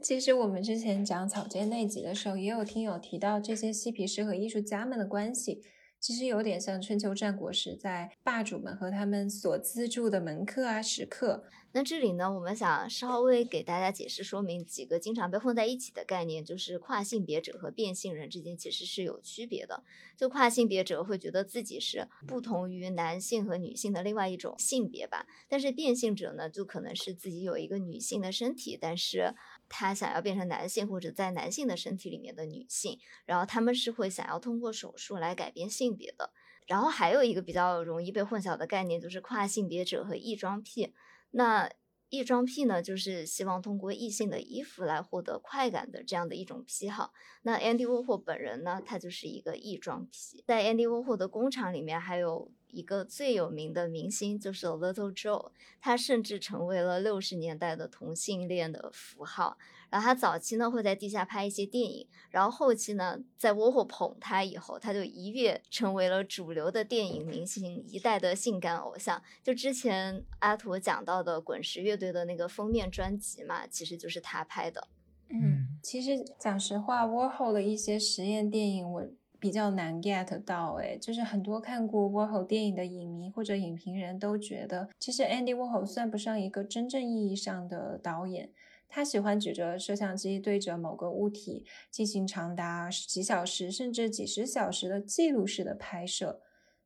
[0.02, 5.62] 其实我们之前讲草间那集的时候，也有听友提到这些嬉皮士和艺术家们的关系，
[6.04, 11.44] 其实有点像春秋战国时代霸主们和他们所资助的门客啊、食客。
[11.72, 19.82] 那这里呢，我们想稍微给大家解释说明几个经常被混在一起的概念，就是跨性别者和变性人之间其实是有区别的。
[20.14, 29.34] 就跨性别者会觉得自己是不同于男性和女性的另外一种性别吧，但是变性者呢，就可能是自己有一个女性的身体，但是
[29.68, 36.30] 他想要变成男性或者在男性的身体里面的女性，然后他们是会想要通过手术来改变性别的。
[36.66, 40.94] 然后还有一个比较容易被混淆的概念，就是跨性别者和异装癖。
[41.30, 41.70] 那
[42.14, 47.12] 异装癖呢，就是希望通过异性的衣服来获得快感的这样的一种癖好。
[47.42, 50.44] 那 Andy Warhol 本人呢，他就是一个异装癖。
[50.46, 55.50] 在 Andy Warhol 的工厂里面，还有一个最有名的明星，就是 Little Joe，
[55.80, 59.58] 他甚至成为了六十年代的同性恋的符号。
[59.90, 69.22] 然后他早期呢会在地下拍一些电影，然后后期呢在 Warhol 捧他以后，他就一跃成为了主流的电影明星，一代的性感偶像。
[69.42, 74.88] 就之前阿图讲到的滚石乐队的那个封面专辑嘛，其实就是他拍的。
[75.28, 79.06] 嗯，其实讲实话，Warhol 的一些实验电影我
[79.40, 88.50] 比较难 get 到，诶，就是很多看过 Warhol 电影的影迷或者影评人都觉得，其实 Andy Warhol 算不上一个真正意义上的导演。
[88.94, 96.40] 他喜欢举着摄像机对着某个物体进行长达几小时甚至几十小时的记录式的拍摄，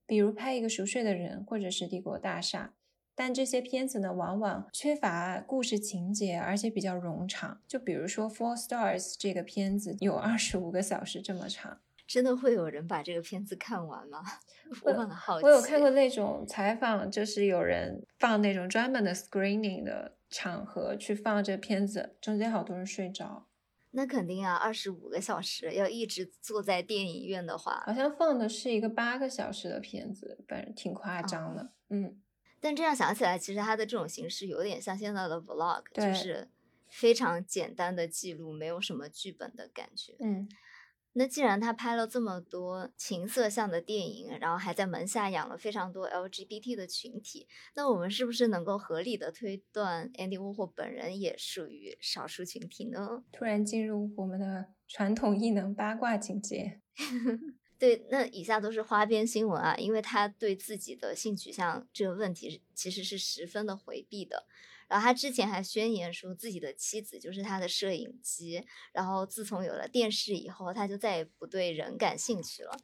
[0.06, 2.72] 比如拍一个熟睡的人，或者是帝国大厦。
[3.14, 7.60] 但这些片子呢，往往缺乏故事情节，而且比较冗长。
[7.68, 11.80] 就比如说《Four Stars》这个片子，有二十五个小时这么长。
[12.06, 14.22] 真的会有人把这个片子看完吗？
[14.82, 15.44] 我很好奇。
[15.44, 20.14] 我有看过那种采访，就是有人放那种专门的 screening 的。
[20.30, 23.46] 场合去放这片子，中间好多人睡着，
[23.90, 31.72] 那肯定啊，二十五个小时要一直坐在电影院的话，好像放的是一个八个小时的片子，反正挺夸张的。
[31.88, 32.20] 嗯，
[32.60, 36.48] 但这样想起来，其实它的这种形式有点像现在的 vlog，就是
[36.88, 40.14] 非常简单的记录，没有什么剧本的感觉。
[40.20, 40.48] 嗯。
[41.18, 53.24] 那既然他拍了这么多情色向的电影，然后还在门下养了非常多 LGBT 的群体，那我们是不是能够合理的推断 Andy Warhol 本人也属于少数群体呢？
[53.32, 56.80] 突然进入我们的传统异能八卦情节。
[57.80, 64.46] 对，那以下都是花边新闻啊，因为他对自己的性取向这个问题其实是十分的回避的。
[64.88, 72.76] 然后他之前还宣言说自己的妻子就是他的摄影机，然后自从有了电视以后，他就再也不对人感兴趣了。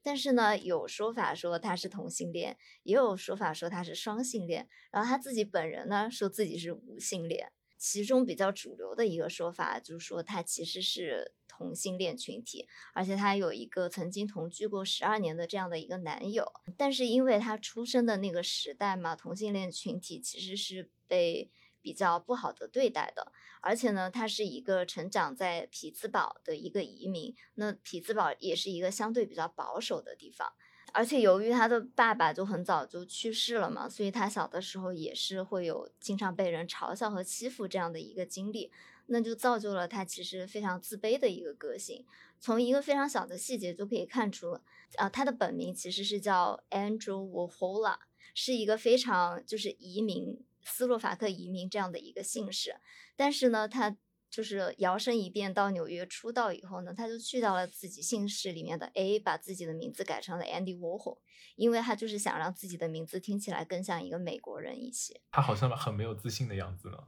[0.00, 4.68] 但是呢，有说法说他是同性恋，也有说法说他是双性恋。
[4.90, 7.52] 然后他自己本人呢，说自己是无性恋。
[7.76, 16.50] 其中比较主流的一个说法就是说他其实是同性恋群体，而且他有一个曾经同居过十二年的这样的一个男友。
[16.76, 21.50] 但是因为他出生的那个时代嘛，同性恋群体其实是被
[21.80, 23.32] 比较不好的对待的。
[23.60, 30.52] 而且呢，他是一个成长在匹兹堡的一个移民，那匹兹堡也是一个相对比较保守的地方。
[30.94, 38.72] 而且由于他的爸爸就很早就去世了嘛，所以他小的时候也是会有经常被人嘲笑和欺负这样的一个经历，
[39.06, 42.06] 那就造就了他其实非常自卑的一个个性。
[42.40, 44.58] 从一个非常小的细节就可以看出，
[44.96, 47.98] 啊，他的本名其实是叫 Andrew w a h o l a
[48.34, 52.76] 是一个非常就是移民斯洛伐克移民这样的一个姓氏，
[53.16, 53.96] 但是呢，他。
[54.30, 61.16] 就是摇身一变到纽约出道以后呢，他就去掉了自己姓氏里面的 A，把自己的名字改成了 Andy Warhol，
[61.56, 65.22] 因为他就是想让自己的名字听起来更像一个美国人一些。
[65.30, 66.98] 他好像很没有自信的样子呢。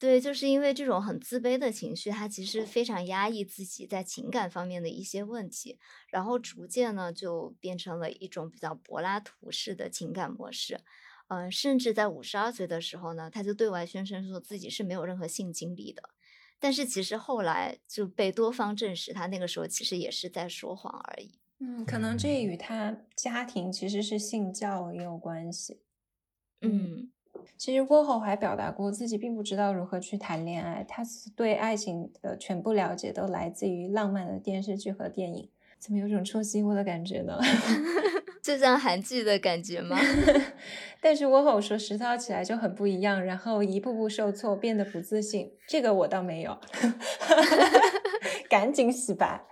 [0.00, 5.78] 对，就是因为这种很自卑的情绪，他其实非常压抑自己在情感方面的一些问题，
[6.08, 10.80] 然后逐渐呢就变成了一种比较柏拉图式的情感模式。
[11.28, 16.02] 嗯，甚至在五十二岁的时候呢，他就对外宣称说自己是没有任何性经历的。
[16.58, 21.32] 但是其实后来就被多方证实，他那个时候其实也是在说谎而已。
[21.58, 25.80] 嗯，可能这与他家庭其实是性教也有关系。
[26.62, 27.10] 嗯，
[27.58, 31.02] 其实郭后还表达过自己并不知道如何去谈恋爱，他
[31.34, 35.50] 对爱情的全部了解都来自于浪漫的电视剧和电影。
[35.78, 37.38] 怎么有种戳心窝的感觉呢？
[38.46, 39.98] 就像韩剧的感觉吗？
[41.02, 45.50] 但是我吼说实操起来就很不一样，然后一步步受挫，变得不自信。
[45.66, 46.56] 这个我倒没有，
[48.48, 49.44] 赶紧洗白，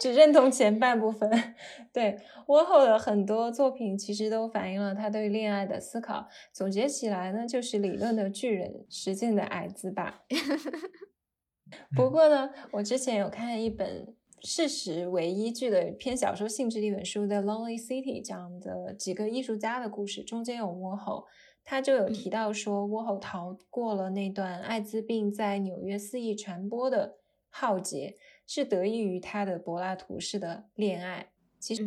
[0.00, 1.54] 只认同前半部分。
[1.92, 2.18] 对
[2.48, 6.26] 我吼的很多作品，其实都反映了他对恋爱的思考。
[6.52, 10.22] 总结起来呢，就是理论的巨人，实践的矮子吧。
[11.94, 14.16] 不过呢，我之前有看一本。
[14.44, 21.26] 事实为依据的偏小说性质的一本书《The Lonely City》讲的几个艺术家的故事，中间有窝吼，
[21.62, 27.18] 他就有提到说，窝吼逃过了那段艾滋病在纽约肆意传播的
[27.50, 31.30] 浩劫，是得益于他的柏拉图式的恋爱。
[31.60, 31.84] 其实，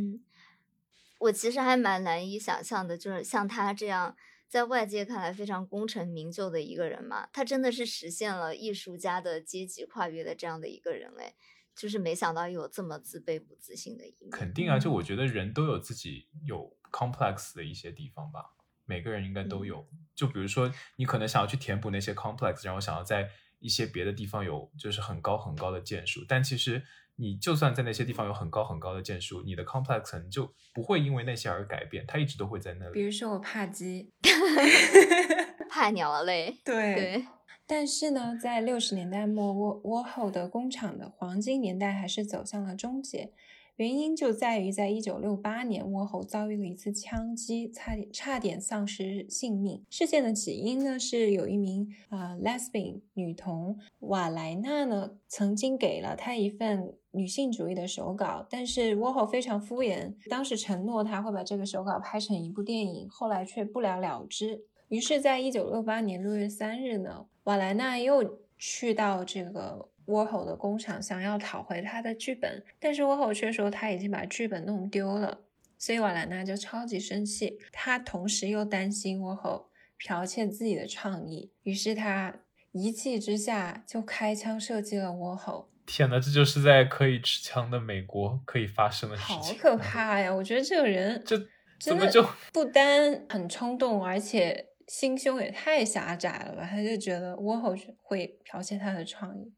[1.20, 4.16] 我其实还蛮难以想象的，就是像他这样
[4.48, 11.36] 在外界看来非常功成名就的一个人嘛，他真的是实现了艺术家的阶级跨越的这样的一个人嘞。
[11.76, 14.30] 就是没想到有这么自卑不自信的一面。
[14.32, 18.54] 肯定啊，就我觉得人都有自己有 complex 的一些地方吧。
[18.86, 19.88] 每个人应该都嗯有。
[20.16, 26.84] 就比如说，你可能想要去填补那些 complex，然后想要在一些别的地方有就是很高很高的建树，但其实
[27.16, 32.94] 你就算在那些地方有很高很高的建树，你的 complex 可能就不会因为那些而改变，它一直都会在那里。
[32.94, 34.14] 比如说我怕鸡，
[35.70, 36.62] 怕鸟类。
[36.64, 37.26] 对对，
[37.68, 43.32] 但是呢，在六十年代末，沃沃后的工厂的黄金年代还是走向了终结。
[43.78, 49.84] 原因就在于，在一九六八年，沃后遭遇了一次枪击，差点差点丧失性命。
[49.90, 64.64] 事件的起因呢，是有一名呃 lesbian 女童瓦莱娜呢，曾经给了她一份女性主义的手稿，但是沃后非常敷衍，当时承诺他会把这个手稿拍成一部电影，后来却不了了之。
[64.88, 75.42] 于是，在一九六八年六月三日呢，瓦莱娜又去到这个沃吼的工厂，想要讨回他的剧本，但是沃吼却说他已经把剧本弄丢了，
[75.80, 77.58] 所以瓦莱娜就超级生气。
[77.72, 79.70] 他同时又担心沃吼
[80.00, 82.36] 剽窃自己的创意，于是他
[82.72, 85.70] 一气之下就开枪射击了沃吼。
[85.86, 89.78] 天呐，这就是在可以持枪的美国可以发生的事情好，可！
[89.78, 90.34] 怕呀！
[90.34, 91.40] 我觉得这个人这
[91.80, 96.68] 怎么就不单很冲动，而且心胸也太狭窄了吧？
[96.70, 99.54] 他就觉得倭寇会剽窃他的创意，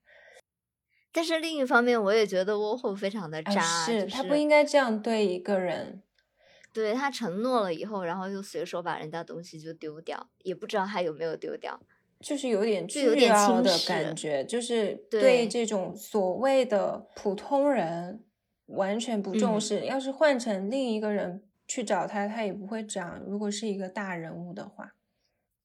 [1.12, 6.02] 但是另一方面，我也觉得窝后非常的啊渣，是就他不应该这样对一个人。
[6.74, 11.80] 对他承诺了以后，然后又随手把人家东西就丢掉，也不知道他有没有丢掉。
[12.20, 18.24] 就是有点就有点巨傲的感觉，就是对对这种所谓的普通人
[18.68, 19.86] 完全不重嗯视。
[19.86, 23.20] 要是换成另一个人去找他，他也不会这样。
[23.26, 24.94] 如果是一个大人物的话，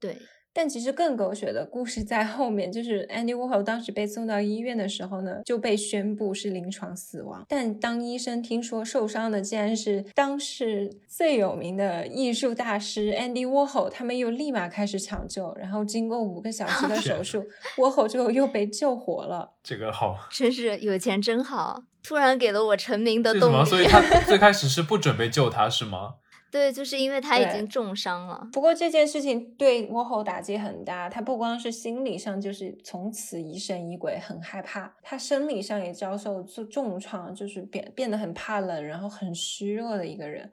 [0.02, 0.18] 对，
[0.52, 7.46] 但其实更狗血的故事在后面，就是 Andy Warhol 当时被送到医院的时候呢，就被宣布是临床死亡。
[7.48, 17.46] 但当医生听说受伤的竟然是当时最有名的艺术大师 Andy Warhol，他们又立马开始抢救，然后经过五个小时的手 术
[17.76, 19.52] ，Warhol 最后又被救活了。
[19.62, 20.18] 这个好？
[20.32, 23.32] 真是有钱真好，突然给了我成名的？
[23.38, 23.64] 动力。
[23.64, 26.16] 所以他最开始是不准备救他，是吗？
[26.52, 28.46] 对，就是因为他已经重伤了。
[28.52, 40.52] 不过这件事情对 Warhol 打击很大，他不光是心理上，就是从此疑神疑鬼，很害怕；他生理上也遭受重重创，就是变变得很怕冷，然后很虚弱的一个人。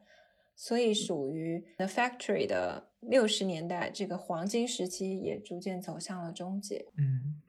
[0.56, 6.86] 所以属于 The Factory 的六十年代这个黄金时期也逐渐走向了终结。
[6.98, 7.42] 嗯，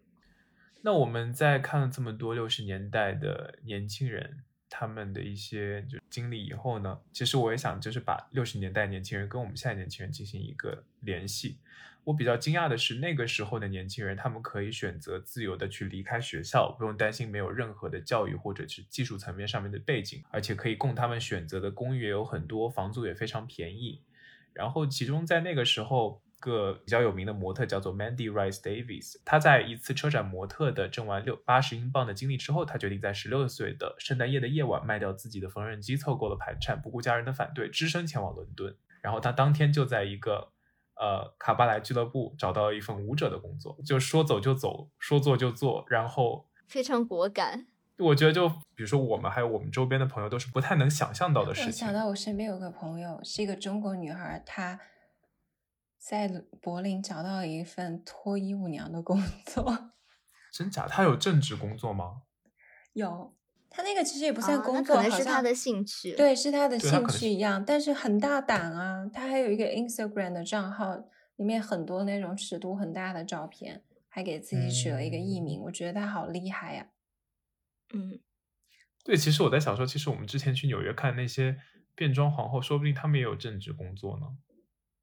[0.82, 11.58] 那我们在看了这么多六十年代的年轻人他们的一些就经历以后呢，其实我也想就是把六十年代年轻人跟我们现在年轻人进行一个联系。
[12.04, 24.00] 我比较惊讶的是，那个时候的年轻人，他们可以选择自由的去离开学校，不用担心没有任何的教育或者是技术层面上面的背景，而且可以供他们选择的公寓也有很多，房租也非常便宜。
[24.54, 38.74] 然后，其中在那个时候，个比较有名的模特叫做 Mandy Rice Davis，她在一次车展模特的挣完六八十英镑的经历之后，她决定在十六岁的圣诞夜的夜晚卖掉自己的缝纫机，凑够了盘缠，不顾家人的反对，只身前往伦敦。
[39.00, 40.50] 然后她当天就在一个
[40.96, 45.84] 呃卡巴莱俱乐部找到了一份舞者的工作，就说走就走，说做就做。
[45.88, 47.66] 然后非常果敢。
[47.98, 51.92] 我觉得，就比如说我们还有我们周边的朋友，都是不太能想象到的事情想。
[51.92, 54.80] 到我身边有个朋友是一个中国女孩，她
[56.00, 56.26] 在
[56.62, 59.92] 柏林找到了一份脱衣舞娘的工作。
[60.50, 60.88] 真假？
[60.88, 62.22] 他有正职工作吗？
[62.94, 63.36] 有，
[63.68, 69.08] 他那个其实也不不算工作，哦可能是他的兴趣。，对，是他的兴趣一样，但是很大胆啊！
[69.12, 70.96] 他还有一个 Instagram 的账号，
[71.36, 76.88] 里面很多那种尺度很大的照片，还给自己取了一个艺名，嗯我觉得他好厉害呀、
[77.92, 78.18] 嗯，
[79.04, 81.60] 对，其实我在想说，其实我们之前去纽约看那些
[81.94, 84.26] 变装皇后，说不定他们也有正职工作呢。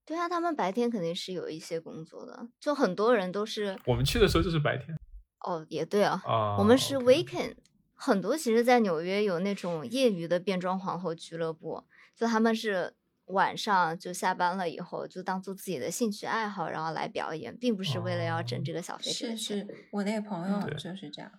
[0.07, 4.97] 对啊，他们白天肯定是有一些工作的，就很多人都是我们去的时候就是白天
[5.45, 6.55] 哦，也对啊，啊。
[6.57, 7.55] 我们是 weekend，
[7.93, 11.83] 很多其实，在纽约有那种业余的变装皇后俱乐部，
[12.15, 12.95] 就他们是
[13.25, 19.57] 晚上就下班了以后，就当做自己的兴趣爱好，然后来表演，并不是为了要挣哦这个小费是这个钱。
[19.57, 21.29] 是，我那个朋嗯友就是这样。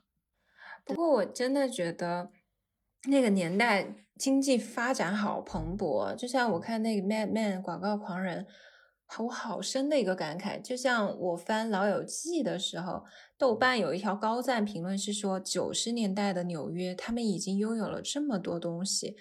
[0.85, 2.31] 不过我真的觉得
[3.07, 8.47] 那个年代经济发展好蓬勃，就像我看那个 Mad Men 广告狂人，
[9.19, 10.61] 我好深的一个感慨。
[10.61, 13.05] 就像我翻《老友记》的时候，
[13.39, 19.17] 豆瓣有一条高赞评论是说，九十年代的纽约，他们已经拥有了这么多东西。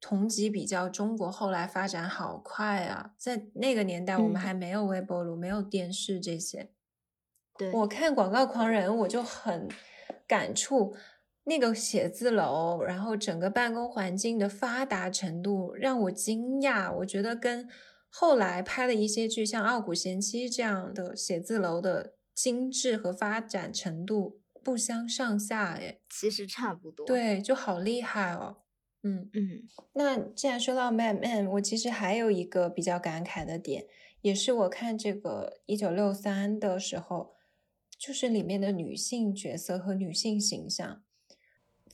[0.00, 3.10] 同级比较，中国后来发展好快啊！
[3.18, 6.70] 在那个年代，我们嗯还没有微波炉，没有电视这些。
[7.56, 9.68] 对，我看《广告狂人》，我就很
[10.28, 10.94] 感触
[11.48, 16.94] 那个写字楼，然后整个办公环境的发达程度让我惊讶。
[16.98, 17.66] 我觉得跟
[18.10, 28.58] 后来拍的一些剧，像《傲骨贤妻》这样的写字楼的精致和发展程度不相上下，哎，其实差不多。，对，就好厉害哦。
[29.02, 29.62] 嗯，嗯
[29.94, 33.86] 那既然说到 Mad Men，我其实还有一个比较感慨的点，
[34.20, 37.32] 也是我看这个一九六三的时候，
[37.98, 41.02] 就是里面的女性角色和女性形象。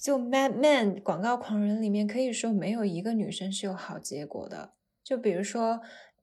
[0.05, 4.75] 就 Mad Men 广告狂人里面，可以说没有一个女生是有好结果的。
[5.03, 5.81] 就比如说，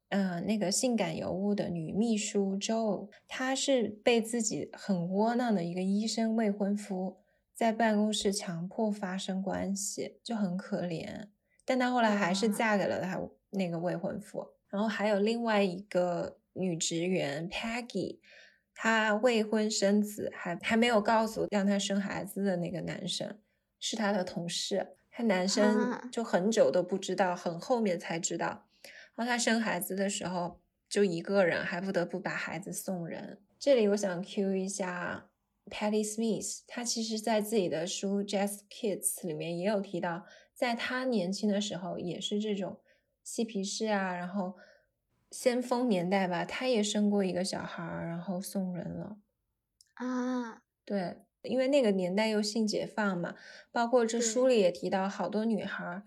[0.09, 7.17] 嗯、那个性感尤物的女秘书 Jo，她是被自己很窝囊的一个医生未婚夫
[7.55, 11.29] 在办公室强迫发生关系，就很可怜。
[11.65, 13.19] 但她后来还是啊嫁给了她
[13.49, 14.45] 那个未婚夫。
[14.69, 18.19] 然后还有另外一个女职员 Peggy，
[18.75, 23.39] 她未婚生子，还还没有告诉让她生孩子的那个男生
[23.81, 24.95] 是他的同事。
[25.09, 28.65] 他男生啊就很久都不知道，很后面才知道。
[29.15, 33.41] 然后他生孩子的时候就一个人，还不得不把孩子送人。
[33.59, 35.29] 这里我想 cue 一下
[35.65, 40.25] Patty Smith，她其实在自己的书《Jazz Kids》里面也有提到，
[40.55, 42.79] 在她年轻的时候也是这种
[43.23, 44.55] 嬉皮士啊，然后
[45.29, 49.17] 先锋年代吧，她也生过一个小孩儿，然后送人了。
[49.95, 53.35] 啊，对，因为那个年代又性解放嘛，
[53.71, 56.03] 包括这书里也提到好多女孩儿，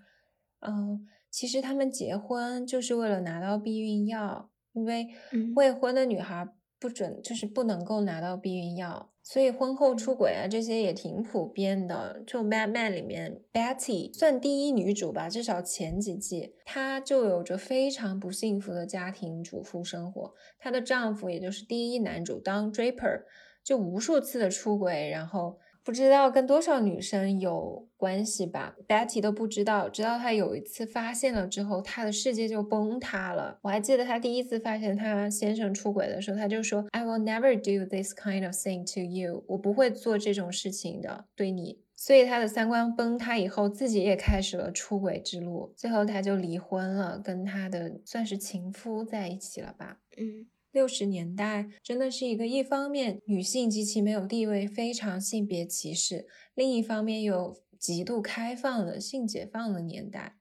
[0.61, 12.23] 嗯，其实她们结婚就是为了拿到避孕药，因为嗯未婚的女孩儿不准，就是不能够拿到避孕药，所以婚后出轨啊这些也挺普遍的。
[12.27, 20.35] 就《Mad Men》里面，Betty 算第一女主吧，至少前几季，她就有着非常不幸福的家庭主妇生活。
[20.59, 23.23] 她的丈夫也就是第一男主 Don Draper，
[23.65, 33.59] 就无数次的出轨，然后不知道跟多少女生有关系吧，Betty 都不知道，直到她有一次发现了之后，她的世界就崩塌了。
[33.63, 49.99] 我还记得她第一次发现她先生出轨的时候，她就说：“I will never do this kind of thing to you，我不会做这种事情的，对你。”所以她的三观崩塌以后，自己也开始了出轨之路，最后她就离婚了，跟她的算是情夫在一起了吧。
[50.17, 60.37] 嗯六十年代真的是一个一方面女性极其没有地位，非常性别歧视；另一方面又极度开放的性解放的年代。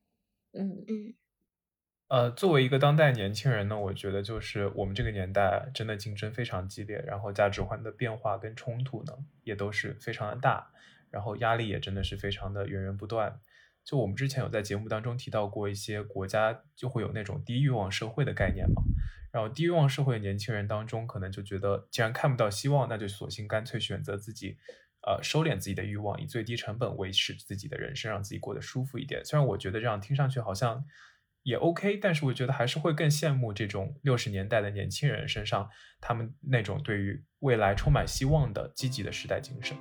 [0.52, 1.14] 嗯嗯
[2.08, 9.14] 呃，作为一个当代年轻人呢，我觉得就是我们这个年代真的竞争非常激烈，然后价值观的变化跟冲突呢
[9.44, 10.72] 也都是非常的大，
[11.12, 13.40] 然后压力也真的是非常的源源不断。
[13.86, 18.82] 就我们之前有在节目当中提到过一些国家就会有那种低欲望社会的概念嘛，
[19.32, 24.58] 然后低欲望社会的年轻人当中，可能就觉得既然看不到希望，那就索性干脆选择自己，
[25.06, 29.24] 呃，收敛自己的欲望，以最低成本维持自己的人生，让自己过得舒服一点。
[29.26, 30.86] 虽然我觉得这样听上去好像
[31.44, 35.70] 也 OK，但是我觉得还是会更羡慕这种六十年代的年轻人身上
[36.00, 39.76] 他们那种对于未来充满希望的积极的时代精神。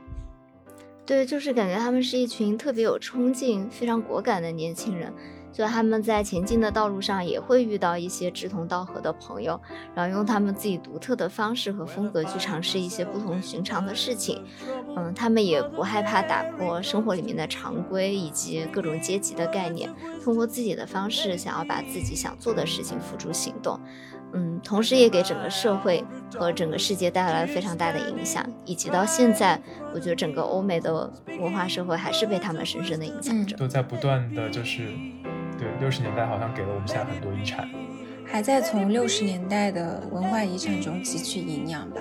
[1.05, 5.13] 对，就是感觉他们是一群特别有冲劲、非常果敢的年轻人。
[5.53, 9.61] 就他们在前进的道路上也会遇到一些志同道合的朋友，
[9.95, 14.43] 然后用他们自己独特的方式和风格去尝试一些不同寻常的事情。
[14.97, 19.91] 嗯，他们也不害怕打破生活里面的常规以及各种阶级的概念，
[20.25, 23.79] 通过自己的方式想要把自己想做的事情付诸行动。
[24.35, 26.03] 嗯，同时也给整个社会
[26.39, 29.61] 和整个世界带来了非常大的影响，以及到现在，
[29.95, 33.55] 我觉得整个欧美的文化社会还是被他们深深的影响着。
[33.59, 34.89] 都在不断的就是，
[35.63, 37.69] 对六十年代好像给了我们现在很多遗产。
[38.27, 42.01] 还在从六十年代的文化遗产中汲取营养吧。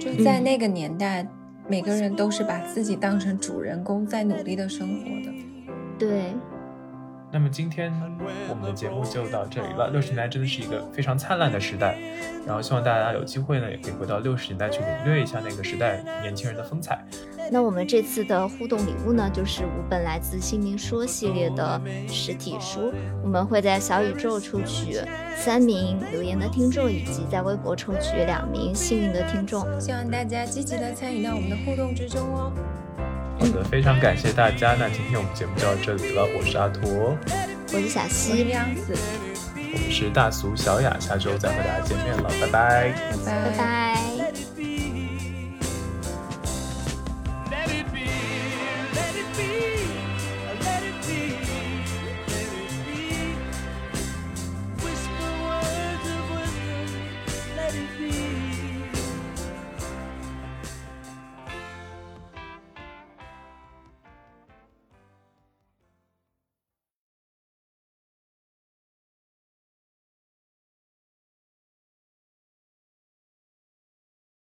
[0.00, 1.26] 就在那个年代，
[1.68, 5.34] 每个人都是把自己当成主人公，在努力的生活的。
[5.98, 6.32] 对，
[7.30, 7.92] 那么今天
[8.48, 9.90] 我们的节目就到这里了。
[9.90, 11.98] 六十年代真的是一个非常灿烂的时代，
[12.46, 17.04] 然后希望大家有机会呢，也可以回到六十年代去领略一下那个时代年轻人的风采。
[17.50, 21.78] 那我们这次的互动礼物呢，就是五本来自《新民说》系列的
[22.08, 22.92] 实体书，
[23.22, 24.98] 我们会在小宇宙抽取
[25.36, 29.66] 三名留言的听众，以及在微博抽取两名幸运的听众。
[29.78, 32.52] 希望大家积极的参与到我们的互动之中哦。
[33.38, 34.74] 好的，非常感谢大家。
[34.78, 37.16] 那今天我们节目就到这里了，我是阿驼，
[37.72, 38.96] 我是小溪，亮子，
[39.54, 42.92] 我们是大俗小雅，下周再和大家见面了，拜拜。
[43.24, 44.17] 拜拜拜。